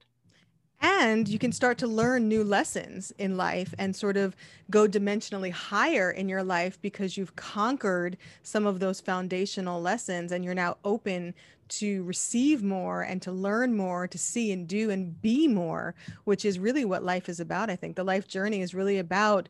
and 0.79 1.27
you 1.27 1.39
can 1.39 1.51
start 1.51 1.77
to 1.79 1.87
learn 1.87 2.27
new 2.27 2.43
lessons 2.43 3.11
in 3.17 3.35
life 3.35 3.73
and 3.79 3.95
sort 3.95 4.17
of 4.17 4.35
go 4.69 4.87
dimensionally 4.87 5.51
higher 5.51 6.11
in 6.11 6.29
your 6.29 6.43
life 6.43 6.79
because 6.81 7.17
you've 7.17 7.35
conquered 7.35 8.17
some 8.43 8.65
of 8.65 8.79
those 8.79 9.01
foundational 9.01 9.81
lessons 9.81 10.31
and 10.31 10.45
you're 10.45 10.53
now 10.53 10.77
open 10.83 11.33
to 11.69 12.03
receive 12.03 12.63
more 12.63 13.01
and 13.01 13.21
to 13.21 13.31
learn 13.31 13.75
more 13.75 14.07
to 14.07 14.17
see 14.17 14.51
and 14.51 14.67
do 14.67 14.89
and 14.89 15.21
be 15.21 15.47
more 15.47 15.95
which 16.23 16.45
is 16.45 16.59
really 16.59 16.85
what 16.85 17.03
life 17.03 17.27
is 17.27 17.39
about 17.39 17.69
i 17.69 17.75
think 17.75 17.95
the 17.95 18.03
life 18.03 18.27
journey 18.27 18.61
is 18.61 18.73
really 18.73 18.99
about 18.99 19.49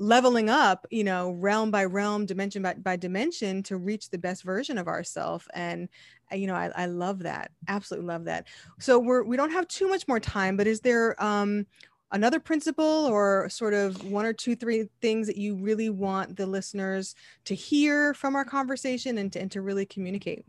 leveling 0.00 0.48
up, 0.48 0.86
you 0.90 1.04
know, 1.04 1.32
realm 1.32 1.70
by 1.70 1.84
realm, 1.84 2.24
dimension 2.24 2.62
by, 2.62 2.72
by 2.72 2.96
dimension 2.96 3.62
to 3.62 3.76
reach 3.76 4.08
the 4.08 4.16
best 4.16 4.42
version 4.42 4.78
of 4.78 4.88
ourselves. 4.88 5.46
And, 5.52 5.90
you 6.32 6.46
know, 6.46 6.54
I, 6.54 6.70
I 6.74 6.86
love 6.86 7.20
that. 7.20 7.50
Absolutely 7.68 8.06
love 8.06 8.24
that. 8.24 8.46
So 8.78 8.98
we're, 8.98 9.22
we 9.22 9.36
don't 9.36 9.52
have 9.52 9.68
too 9.68 9.88
much 9.88 10.06
more 10.08 10.20
time, 10.20 10.56
but 10.56 10.66
is 10.66 10.80
there 10.80 11.20
um, 11.22 11.66
another 12.12 12.40
principle 12.40 13.06
or 13.06 13.48
sort 13.48 13.74
of 13.74 14.04
one 14.04 14.26
or 14.26 14.32
two, 14.32 14.56
three 14.56 14.88
things 15.00 15.26
that 15.26 15.36
you 15.36 15.56
really 15.56 15.90
want 15.90 16.36
the 16.36 16.46
listeners 16.46 17.14
to 17.44 17.54
hear 17.54 18.14
from 18.14 18.36
our 18.36 18.44
conversation 18.44 19.18
and 19.18 19.32
to, 19.32 19.40
and 19.40 19.50
to 19.52 19.62
really 19.62 19.86
communicate? 19.86 20.44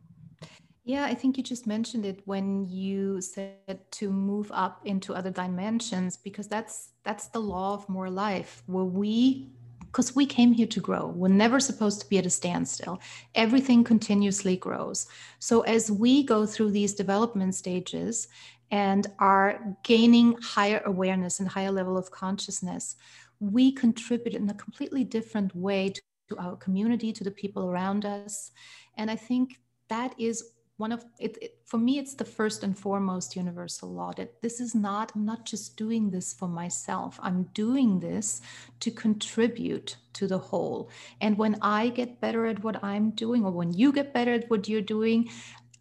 Yeah, 0.84 1.06
I 1.06 1.14
think 1.14 1.38
you 1.38 1.44
just 1.44 1.68
mentioned 1.68 2.06
it 2.06 2.22
when 2.26 2.66
you 2.68 3.22
said 3.22 3.80
to 3.92 4.12
move 4.12 4.52
up 4.52 4.82
into 4.86 5.14
other 5.14 5.30
dimensions 5.30 6.18
because 6.18 6.48
that's 6.48 6.90
that's 7.04 7.28
the 7.28 7.40
law 7.40 7.76
of 7.76 7.88
more 7.88 8.10
life 8.10 8.64
where 8.66 8.84
we 8.84 9.52
because 9.92 10.16
we 10.16 10.26
came 10.26 10.54
here 10.54 10.68
to 10.68 10.80
grow. 10.80 11.08
We're 11.08 11.28
never 11.28 11.60
supposed 11.60 12.00
to 12.02 12.10
be 12.10 12.18
at 12.18 12.26
a 12.26 12.30
standstill. 12.30 13.02
Everything 13.36 13.84
continuously 13.84 14.56
grows. 14.56 15.08
So 15.40 15.62
as 15.62 15.92
we 15.92 16.24
go 16.24 16.46
through 16.46 16.72
these 16.72 16.94
development 16.94 17.56
stages 17.56 18.30
and 18.72 19.06
are 19.20 19.76
gaining 19.84 20.38
higher 20.42 20.82
awareness 20.86 21.42
and 21.42 21.50
higher 21.50 21.72
level 21.72 21.98
of 21.98 22.10
consciousness, 22.10 22.96
we 23.42 23.74
contribute 23.74 24.36
in 24.36 24.50
a 24.50 24.54
completely 24.54 25.04
different 25.04 25.54
way 25.54 25.90
to, 25.90 26.38
our 26.38 26.56
community, 26.56 27.12
to 27.12 27.26
the 27.26 27.32
people 27.32 27.70
around 27.70 28.06
us. 28.06 28.52
And 28.96 29.12
I 29.12 29.18
think 29.18 29.60
that 29.90 30.16
is 30.18 30.54
one 30.82 30.92
of 30.92 31.06
it, 31.20 31.38
it, 31.42 31.58
for 31.64 31.78
me 31.78 32.00
it's 32.00 32.16
the 32.16 32.26
first 32.26 32.64
and 32.64 32.78
foremost 32.78 33.36
universal 33.36 33.90
law 34.00 34.12
that 34.18 34.42
this 34.42 34.60
is 34.60 34.74
not 34.74 35.12
i'm 35.16 35.26
not 35.26 35.46
just 35.46 35.78
doing 35.78 36.10
this 36.10 36.34
for 36.34 36.48
myself. 36.48 37.20
I'm 37.22 37.44
doing 37.54 38.00
this 38.00 38.42
to 38.84 38.90
contribute 38.92 39.98
to 40.14 40.28
the 40.28 40.38
whole. 40.50 40.90
And 41.22 41.38
when 41.38 41.56
i 41.62 41.90
get 41.90 42.20
better 42.20 42.46
at 42.48 42.64
what 42.64 42.84
i'm 42.84 43.12
doing 43.12 43.46
or 43.46 43.52
when 43.52 43.72
you 43.82 43.94
get 44.00 44.14
better 44.18 44.34
at 44.34 44.50
what 44.50 44.68
you're 44.68 44.90
doing 44.96 45.30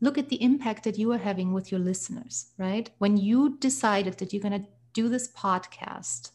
look 0.02 0.18
at 0.18 0.28
the 0.28 0.42
impact 0.42 0.84
that 0.84 0.98
you 0.98 1.12
are 1.12 1.24
having 1.30 1.52
with 1.52 1.70
your 1.72 1.80
listeners 1.90 2.34
right? 2.58 2.90
When 2.98 3.16
you 3.16 3.56
decided 3.58 4.14
that 4.18 4.32
you're 4.32 4.48
going 4.48 4.60
to 4.60 4.68
do 4.92 5.08
this 5.08 5.28
podcast 5.44 6.30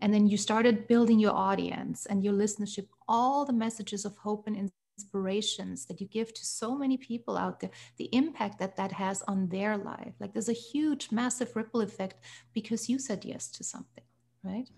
and 0.00 0.12
then 0.12 0.26
you 0.26 0.36
started 0.36 0.88
building 0.88 1.18
your 1.20 1.36
audience 1.50 2.06
and 2.06 2.24
your 2.24 2.34
listenership 2.42 2.86
all 3.06 3.44
the 3.44 3.60
messages 3.64 4.04
of 4.04 4.16
hope 4.16 4.46
and 4.48 4.56
inspirations 4.98 5.86
that 5.86 6.00
you 6.00 6.06
give 6.06 6.34
to 6.34 6.44
so 6.44 6.76
many 6.76 6.96
people 6.96 7.36
out 7.36 7.60
there, 7.60 7.70
the 7.98 8.08
impact 8.12 8.58
that 8.58 8.76
that 8.76 8.92
has 8.92 9.22
on 9.28 9.48
their 9.48 9.76
life. 9.76 10.14
Like 10.18 10.32
there's 10.32 10.48
a 10.48 10.64
huge, 10.72 11.08
massive 11.12 11.54
ripple 11.54 11.80
effect 11.80 12.16
because 12.52 12.88
you 12.88 12.98
said 12.98 13.24
yes 13.24 13.48
to 13.52 13.64
something, 13.64 14.04
right? 14.42 14.68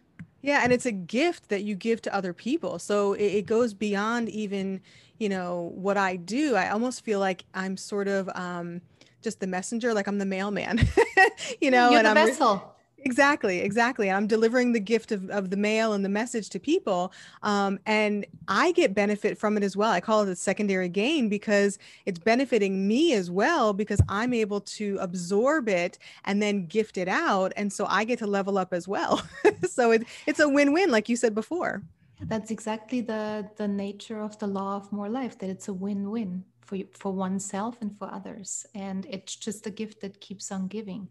Yeah, 0.43 0.61
and 0.63 0.73
it's 0.73 0.87
a 0.87 0.93
gift 0.93 1.49
that 1.49 1.63
you 1.65 1.75
give 1.75 2.01
to 2.03 2.15
other 2.15 2.33
people. 2.33 2.79
So 2.79 3.15
it, 3.15 3.33
it 3.41 3.47
goes 3.47 3.75
beyond 3.75 4.29
even, 4.29 4.81
you 5.19 5.29
know, 5.29 5.73
what 5.75 5.97
I 5.97 6.17
do. 6.17 6.55
I 6.55 6.71
almost 6.71 7.05
feel 7.05 7.21
like 7.21 7.45
I'm 7.55 7.77
sort 7.77 8.09
of 8.09 8.29
um, 8.35 8.81
just 9.23 9.41
the 9.41 9.47
messenger, 9.47 9.93
like 9.93 10.07
I'm 10.07 10.19
the 10.19 10.27
mailman, 10.27 10.81
you 11.61 11.71
know, 11.71 11.91
You're 11.91 11.99
and 11.99 12.07
the 12.07 12.11
I'm 12.11 12.27
vessel. 12.27 12.75
Exactly, 13.03 13.61
exactly. 13.61 14.11
I'm 14.11 14.27
delivering 14.27 14.73
the 14.73 14.81
gift 14.81 15.11
of, 15.13 15.29
of 15.31 15.51
the 15.51 15.57
mail 15.57 15.95
and 15.95 16.05
the 16.05 16.09
message 16.09 16.51
to 16.51 16.59
people. 16.59 17.13
Um, 17.43 17.79
and 17.87 18.27
I 18.49 18.73
get 18.73 18.95
benefit 18.95 19.39
from 19.39 19.57
it 19.57 19.63
as 19.63 19.77
well. 19.77 19.91
I 19.91 20.01
call 20.01 20.23
it 20.23 20.29
a 20.29 20.37
secondary 20.37 20.89
gain 20.89 21.29
because 21.29 21.79
it's 22.05 22.19
benefiting 22.19 22.87
me 22.87 23.15
as 23.15 23.31
well 23.31 23.73
because 23.73 24.01
I'm 24.09 24.35
able 24.35 24.61
to 24.61 24.99
absorb 25.01 25.69
it 25.69 25.99
and 26.25 26.43
then 26.43 26.67
gift 26.67 26.99
it 26.99 27.09
out. 27.09 27.53
And 27.57 27.73
so 27.73 27.87
I 27.87 28.05
get 28.05 28.19
to 28.19 28.27
level 28.27 28.59
up 28.59 28.73
as 28.73 28.87
well. 28.87 29.23
so 29.69 29.93
it, 29.93 30.05
it's 30.27 30.41
a 30.41 30.49
win 30.49 30.73
win, 30.73 30.91
like 30.91 31.09
you 31.09 31.17
said 31.17 31.35
before. 31.35 31.83
That's 32.23 32.51
exactly 32.51 33.01
the, 33.01 33.49
the 33.57 33.67
nature 33.67 34.21
of 34.21 34.39
the 34.39 34.47
law 34.47 34.77
of 34.77 34.93
more 34.93 35.09
life, 35.09 35.39
that 35.39 35.49
it's 35.49 35.69
a 35.69 35.73
win 35.73 36.11
win 36.11 36.45
for, 36.61 36.77
you, 36.77 36.87
for 36.93 37.13
oneself 37.13 37.79
and 37.81 37.97
for 37.97 38.13
others. 38.13 38.67
And 38.75 39.07
it's 39.09 39.37
just 39.37 39.67
a 39.67 39.71
gift 39.71 40.03
that 40.03 40.21
keeps 40.21 40.53
on 40.53 40.69
giving 40.69 41.09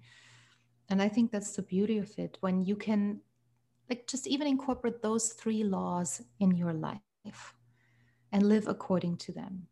and 0.90 1.02
i 1.02 1.08
think 1.08 1.32
that's 1.32 1.56
the 1.56 1.62
beauty 1.62 1.98
of 1.98 2.12
it 2.18 2.38
when 2.42 2.64
you 2.64 2.76
can 2.76 3.20
like 3.90 4.08
just 4.08 4.28
even 4.28 4.48
incorporate 4.48 5.02
those 5.02 5.30
three 5.30 5.64
laws 5.64 6.22
in 6.40 6.56
your 6.56 6.74
life 6.74 7.54
and 8.32 8.44
live 8.48 8.68
according 8.68 9.18
to 9.18 9.32
them. 9.32 9.68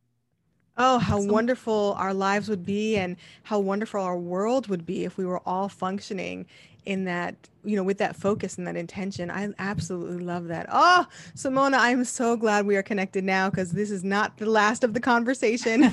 Oh, 0.80 1.00
how 1.00 1.20
so, 1.20 1.32
wonderful 1.32 1.96
our 1.98 2.14
lives 2.14 2.50
would 2.50 2.66
be 2.66 2.98
and 2.98 3.16
how 3.44 3.60
wonderful 3.60 4.02
our 4.02 4.18
world 4.18 4.68
would 4.68 4.86
be 4.86 5.06
if 5.06 5.18
we 5.18 5.26
were 5.26 5.42
all 5.48 5.70
functioning 5.70 6.46
in 6.88 7.04
that, 7.04 7.36
you 7.66 7.76
know, 7.76 7.84
with 7.84 7.98
that 7.98 8.16
focus 8.16 8.58
and 8.58 8.66
that 8.66 8.78
intention. 8.78 9.30
I 9.30 9.50
absolutely 9.60 10.24
love 10.24 10.48
that. 10.48 10.68
Oh, 10.72 11.06
Simona, 11.36 11.78
I'm 11.78 12.06
so 12.06 12.38
glad 12.38 12.66
we 12.66 12.78
are 12.78 12.82
connected 12.82 13.26
now 13.26 13.50
because 13.50 13.74
this 13.74 13.92
is 13.92 14.06
not 14.06 14.38
the 14.38 14.46
last 14.46 14.86
of 14.86 14.94
the 14.94 15.02
conversation. 15.02 15.82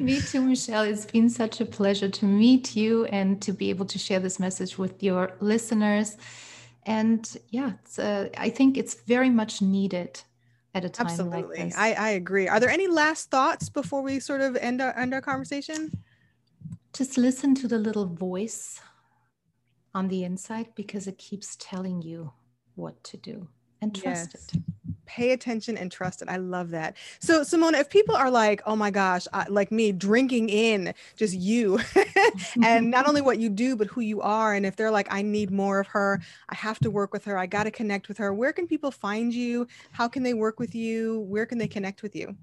Me 0.00 0.20
too, 0.20 0.42
Michelle. 0.42 0.82
It's 0.82 1.06
been 1.06 1.30
such 1.30 1.62
a 1.62 1.64
pleasure 1.64 2.10
to 2.10 2.26
meet 2.26 2.76
you 2.76 3.06
and 3.06 3.40
to 3.40 3.54
be 3.54 3.70
able 3.70 3.86
to 3.86 3.98
share 3.98 4.20
this 4.20 4.38
message 4.38 4.76
with 4.76 5.02
your 5.02 5.32
listeners. 5.40 6.18
And 6.84 7.26
yeah, 7.48 7.72
uh, 7.98 8.26
I 8.36 8.50
think 8.50 8.76
it's 8.76 8.94
very 9.06 9.30
much 9.30 9.62
needed 9.62 10.20
at 10.74 10.84
a 10.84 10.90
time 10.90 11.06
Absolutely. 11.06 11.38
like 11.38 11.70
this. 11.70 11.74
I, 11.78 11.94
I 11.94 12.08
agree. 12.10 12.48
Are 12.48 12.60
there 12.60 12.68
any 12.68 12.86
last 12.86 13.30
thoughts 13.30 13.70
before 13.70 14.02
we 14.02 14.20
sort 14.20 14.42
of 14.42 14.56
end 14.56 14.82
our 14.82 14.94
end 14.98 15.14
our 15.14 15.22
conversation? 15.22 15.90
Just 16.92 17.16
listen 17.16 17.54
to 17.54 17.68
the 17.68 17.78
little 17.78 18.04
voice 18.04 18.80
on 19.94 20.08
the 20.08 20.24
inside 20.24 20.68
because 20.74 21.06
it 21.06 21.18
keeps 21.18 21.56
telling 21.58 22.02
you 22.02 22.32
what 22.74 23.02
to 23.04 23.16
do 23.16 23.48
and 23.82 23.94
trust 23.94 24.30
yes. 24.34 24.48
it 24.54 24.62
pay 25.10 25.32
attention 25.32 25.76
and 25.76 25.90
trust 25.90 26.22
it. 26.22 26.28
I 26.28 26.36
love 26.36 26.70
that. 26.70 26.96
So, 27.18 27.40
Simona, 27.40 27.80
if 27.80 27.90
people 27.90 28.14
are 28.14 28.30
like, 28.30 28.62
oh 28.64 28.76
my 28.76 28.92
gosh, 28.92 29.26
I, 29.32 29.44
like 29.48 29.72
me, 29.72 29.90
drinking 29.90 30.48
in 30.50 30.94
just 31.16 31.34
you 31.34 31.80
and 32.62 32.92
not 32.92 33.08
only 33.08 33.20
what 33.20 33.40
you 33.40 33.48
do, 33.48 33.74
but 33.74 33.88
who 33.88 34.02
you 34.02 34.20
are, 34.20 34.54
and 34.54 34.64
if 34.64 34.76
they're 34.76 34.92
like, 34.92 35.08
I 35.10 35.22
need 35.22 35.50
more 35.50 35.80
of 35.80 35.88
her, 35.88 36.20
I 36.48 36.54
have 36.54 36.78
to 36.80 36.90
work 36.90 37.12
with 37.12 37.24
her, 37.24 37.36
I 37.36 37.46
got 37.46 37.64
to 37.64 37.72
connect 37.72 38.06
with 38.06 38.18
her, 38.18 38.32
where 38.32 38.52
can 38.52 38.68
people 38.68 38.92
find 38.92 39.34
you? 39.34 39.66
How 39.90 40.06
can 40.06 40.22
they 40.22 40.34
work 40.34 40.60
with 40.60 40.76
you? 40.76 41.20
Where 41.22 41.44
can 41.44 41.58
they 41.58 41.68
connect 41.68 42.04
with 42.04 42.14
you? 42.14 42.36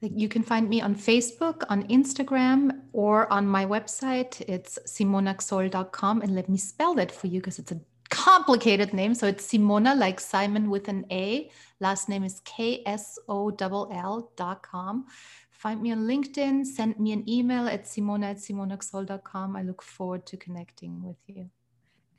You 0.00 0.28
can 0.28 0.42
find 0.42 0.68
me 0.68 0.82
on 0.82 0.94
Facebook, 0.94 1.64
on 1.68 1.88
Instagram, 1.88 2.80
or 2.92 3.32
on 3.32 3.46
my 3.46 3.64
website. 3.64 4.40
It's 4.46 4.78
simonaksoll.com. 4.86 6.22
And 6.22 6.34
let 6.34 6.48
me 6.48 6.58
spell 6.58 6.94
that 6.94 7.10
for 7.10 7.26
you 7.26 7.40
because 7.40 7.58
it's 7.58 7.72
a 7.72 7.80
complicated 8.10 8.92
name. 8.92 9.14
So 9.14 9.26
it's 9.26 9.46
Simona, 9.46 9.96
like 9.98 10.20
Simon 10.20 10.70
with 10.70 10.88
an 10.88 11.06
A. 11.10 11.50
Last 11.80 12.08
name 12.08 12.24
is 12.24 12.40
K 12.44 12.82
S 12.86 13.18
O 13.28 13.48
L 13.50 14.32
dot 14.36 14.62
com. 14.62 15.06
Find 15.50 15.80
me 15.80 15.92
on 15.92 16.00
LinkedIn, 16.00 16.66
send 16.66 17.00
me 17.00 17.12
an 17.12 17.28
email 17.28 17.66
at 17.68 17.84
simona 17.84 18.32
at 18.32 18.36
simonaksoll.com. 18.36 19.56
I 19.56 19.62
look 19.62 19.80
forward 19.80 20.26
to 20.26 20.36
connecting 20.36 21.02
with 21.02 21.16
you. 21.26 21.48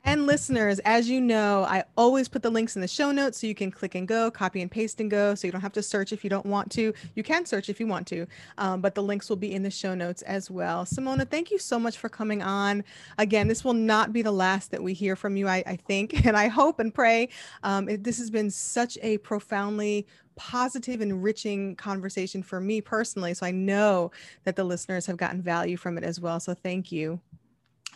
And 0.06 0.24
listeners, 0.24 0.78
as 0.84 1.10
you 1.10 1.20
know, 1.20 1.64
I 1.64 1.82
always 1.96 2.28
put 2.28 2.40
the 2.40 2.48
links 2.48 2.76
in 2.76 2.80
the 2.80 2.86
show 2.86 3.10
notes 3.10 3.40
so 3.40 3.48
you 3.48 3.56
can 3.56 3.72
click 3.72 3.96
and 3.96 4.06
go, 4.06 4.30
copy 4.30 4.62
and 4.62 4.70
paste 4.70 5.00
and 5.00 5.10
go. 5.10 5.34
So 5.34 5.48
you 5.48 5.52
don't 5.52 5.60
have 5.60 5.72
to 5.72 5.82
search 5.82 6.12
if 6.12 6.22
you 6.22 6.30
don't 6.30 6.46
want 6.46 6.70
to. 6.72 6.94
You 7.16 7.24
can 7.24 7.44
search 7.44 7.68
if 7.68 7.80
you 7.80 7.88
want 7.88 8.06
to, 8.06 8.24
um, 8.56 8.80
but 8.80 8.94
the 8.94 9.02
links 9.02 9.28
will 9.28 9.36
be 9.36 9.52
in 9.52 9.64
the 9.64 9.70
show 9.70 9.96
notes 9.96 10.22
as 10.22 10.48
well. 10.48 10.84
Simona, 10.84 11.28
thank 11.28 11.50
you 11.50 11.58
so 11.58 11.80
much 11.80 11.98
for 11.98 12.08
coming 12.08 12.40
on. 12.40 12.84
Again, 13.18 13.48
this 13.48 13.64
will 13.64 13.74
not 13.74 14.12
be 14.12 14.22
the 14.22 14.30
last 14.30 14.70
that 14.70 14.80
we 14.80 14.94
hear 14.94 15.16
from 15.16 15.36
you, 15.36 15.48
I, 15.48 15.64
I 15.66 15.74
think, 15.74 16.24
and 16.24 16.36
I 16.36 16.46
hope 16.46 16.78
and 16.78 16.94
pray. 16.94 17.28
Um, 17.64 17.88
it, 17.88 18.04
this 18.04 18.18
has 18.18 18.30
been 18.30 18.48
such 18.48 18.96
a 19.02 19.18
profoundly 19.18 20.06
positive, 20.36 21.00
enriching 21.00 21.74
conversation 21.74 22.44
for 22.44 22.60
me 22.60 22.80
personally. 22.80 23.34
So 23.34 23.44
I 23.44 23.50
know 23.50 24.12
that 24.44 24.54
the 24.54 24.62
listeners 24.62 25.06
have 25.06 25.16
gotten 25.16 25.42
value 25.42 25.76
from 25.76 25.98
it 25.98 26.04
as 26.04 26.20
well. 26.20 26.38
So 26.38 26.54
thank 26.54 26.92
you. 26.92 27.20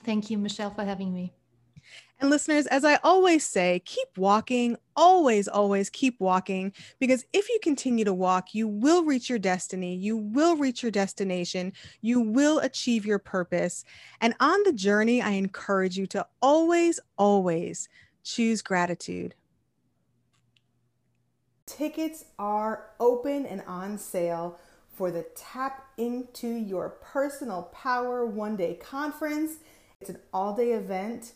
Thank 0.03 0.29
you, 0.29 0.39
Michelle, 0.39 0.75
for 0.75 0.85
having 0.85 1.15
me. 1.15 1.35
And 2.21 2.29
listeners, 2.29 2.67
as 2.67 2.85
I 2.85 2.97
always 2.97 3.47
say, 3.47 3.81
keep 3.87 4.09
walking, 4.19 4.77
always, 4.95 5.49
always 5.49 5.89
keep 5.89 6.21
walking, 6.21 6.75
because 6.99 7.25
if 7.33 7.49
you 7.49 7.59
continue 7.63 8.05
to 8.05 8.13
walk, 8.13 8.55
you 8.55 8.69
will 8.69 9.05
reach 9.05 9.31
your 9.31 9.39
destiny, 9.39 9.95
you 9.95 10.19
will 10.19 10.57
reach 10.57 10.83
your 10.83 10.93
destination, 10.93 11.73
you 12.03 12.21
will 12.21 12.59
achieve 12.59 13.07
your 13.07 13.19
purpose. 13.19 13.85
And 14.21 14.35
on 14.39 14.63
the 14.65 14.73
journey, 14.73 15.23
I 15.23 15.31
encourage 15.31 15.97
you 15.97 16.07
to 16.09 16.27
always, 16.43 17.01
always 17.17 17.89
choose 18.23 18.61
gratitude. 18.61 19.35
Tickets 21.65 22.27
are 22.39 22.91
open 23.01 23.47
and 23.47 23.63
on 23.67 23.97
sale 23.97 24.59
for 24.95 25.11
the 25.11 25.25
Tap 25.35 25.87
into 25.97 26.49
Your 26.49 26.91
Personal 26.91 27.63
Power 27.73 28.27
one 28.27 28.57
day 28.57 28.75
conference. 28.75 29.53
It's 30.03 30.11
an 30.11 30.19
all 30.35 30.55
day 30.55 30.73
event 30.73 31.33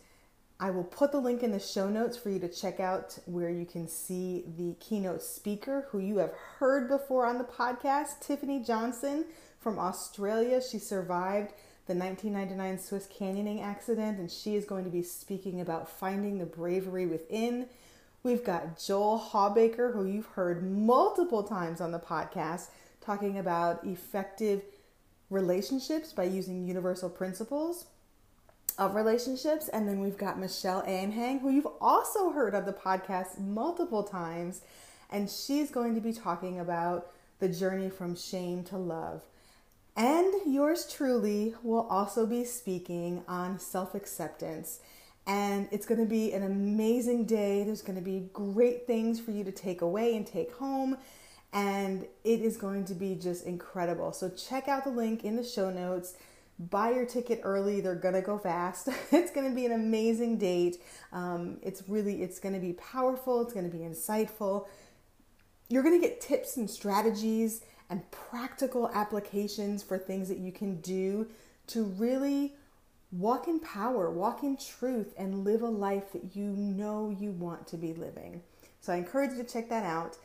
I 0.60 0.70
will 0.70 0.84
put 0.84 1.10
the 1.10 1.18
link 1.18 1.42
in 1.42 1.50
the 1.50 1.58
show 1.58 1.88
notes 1.88 2.16
for 2.16 2.30
you 2.30 2.38
to 2.38 2.48
check 2.48 2.78
out 2.78 3.18
where 3.26 3.50
you 3.50 3.66
can 3.66 3.88
see 3.88 4.44
the 4.56 4.74
keynote 4.78 5.22
speaker 5.22 5.88
who 5.90 5.98
you 5.98 6.18
have 6.18 6.32
heard 6.58 6.88
before 6.88 7.26
on 7.26 7.38
the 7.38 7.44
podcast, 7.44 8.20
Tiffany 8.20 8.60
Johnson 8.60 9.24
from 9.58 9.80
Australia. 9.80 10.60
She 10.62 10.78
survived 10.78 11.52
the 11.86 11.94
1999 11.94 12.78
Swiss 12.78 13.08
canyoning 13.08 13.62
accident 13.62 14.18
and 14.18 14.30
she 14.30 14.54
is 14.54 14.64
going 14.64 14.84
to 14.84 14.90
be 14.90 15.02
speaking 15.02 15.60
about 15.60 15.88
finding 15.88 16.38
the 16.38 16.46
bravery 16.46 17.06
within. 17.06 17.66
We've 18.22 18.44
got 18.44 18.78
Joel 18.78 19.18
Hawbaker, 19.18 19.92
who 19.92 20.06
you've 20.06 20.26
heard 20.26 20.62
multiple 20.62 21.42
times 21.42 21.80
on 21.80 21.90
the 21.90 21.98
podcast, 21.98 22.68
talking 23.00 23.38
about 23.38 23.84
effective 23.84 24.62
relationships 25.30 26.12
by 26.12 26.24
using 26.24 26.66
universal 26.66 27.10
principles 27.10 27.86
of 28.78 28.94
relationships. 28.94 29.68
And 29.68 29.88
then 29.88 30.00
we've 30.00 30.18
got 30.18 30.38
Michelle 30.38 30.82
Anhang, 30.82 31.40
who 31.40 31.50
you've 31.50 31.68
also 31.80 32.30
heard 32.30 32.54
of 32.54 32.66
the 32.66 32.72
podcast 32.72 33.38
multiple 33.38 34.02
times. 34.02 34.62
And 35.10 35.30
she's 35.30 35.70
going 35.70 35.94
to 35.94 36.00
be 36.00 36.12
talking 36.12 36.58
about 36.58 37.10
the 37.38 37.48
journey 37.48 37.90
from 37.90 38.16
shame 38.16 38.64
to 38.64 38.76
love. 38.76 39.22
And 39.96 40.34
yours 40.46 40.90
truly 40.92 41.54
will 41.62 41.86
also 41.88 42.26
be 42.26 42.44
speaking 42.44 43.22
on 43.28 43.58
self 43.58 43.94
acceptance 43.94 44.80
and 45.26 45.68
it's 45.70 45.86
going 45.86 46.00
to 46.00 46.06
be 46.06 46.32
an 46.32 46.42
amazing 46.42 47.24
day. 47.24 47.64
There's 47.64 47.82
going 47.82 47.98
to 47.98 48.04
be 48.04 48.28
great 48.32 48.86
things 48.86 49.20
for 49.20 49.30
you 49.30 49.42
to 49.44 49.52
take 49.52 49.80
away 49.80 50.16
and 50.16 50.26
take 50.26 50.52
home. 50.52 50.98
And 51.52 52.06
it 52.24 52.40
is 52.40 52.56
going 52.56 52.84
to 52.86 52.94
be 52.94 53.14
just 53.14 53.46
incredible. 53.46 54.12
So, 54.12 54.28
check 54.28 54.68
out 54.68 54.84
the 54.84 54.90
link 54.90 55.24
in 55.24 55.36
the 55.36 55.44
show 55.44 55.70
notes. 55.70 56.14
Buy 56.58 56.90
your 56.90 57.04
ticket 57.04 57.40
early. 57.42 57.80
They're 57.80 57.94
to 58.14 58.22
go 58.22 58.38
fast. 58.38 58.88
it's 59.10 59.30
to 59.48 59.54
be 59.54 59.66
an 59.66 59.72
amazing 59.72 60.38
date. 60.38 60.80
Um, 61.12 61.58
it's 61.62 61.82
really, 61.88 62.22
it's 62.22 62.38
to 62.54 62.60
be 62.60 62.74
powerful. 62.74 63.42
It's 63.42 63.52
to 63.70 63.76
be 63.76 63.84
insightful. 63.84 64.66
You're 65.68 65.82
to 66.00 66.06
get 66.06 66.20
tips 66.20 66.56
and 66.56 66.70
strategies 66.70 67.62
and 67.90 68.08
practical 68.10 68.90
applications 68.90 69.82
for 69.82 69.98
things 69.98 70.28
that 70.28 70.38
you 70.38 70.52
can 70.52 70.80
do 70.80 71.26
to 71.68 71.84
really 71.84 72.54
walk 73.12 73.48
in 73.48 73.60
power, 73.60 74.10
walk 74.10 74.42
in 74.42 74.56
truth, 74.56 75.14
and 75.16 75.44
live 75.44 75.62
a 75.62 75.68
life 75.68 76.12
that 76.12 76.34
you 76.36 76.44
know 76.44 77.14
you 77.18 77.30
want 77.30 77.66
to 77.68 77.76
be 77.76 77.92
living. 77.94 78.42
So 78.80 78.92
I 78.92 78.96
encourage 78.96 79.32
you 79.32 79.42
to 79.42 79.48
check 79.48 79.68
that 79.70 79.84
out. 79.84 80.16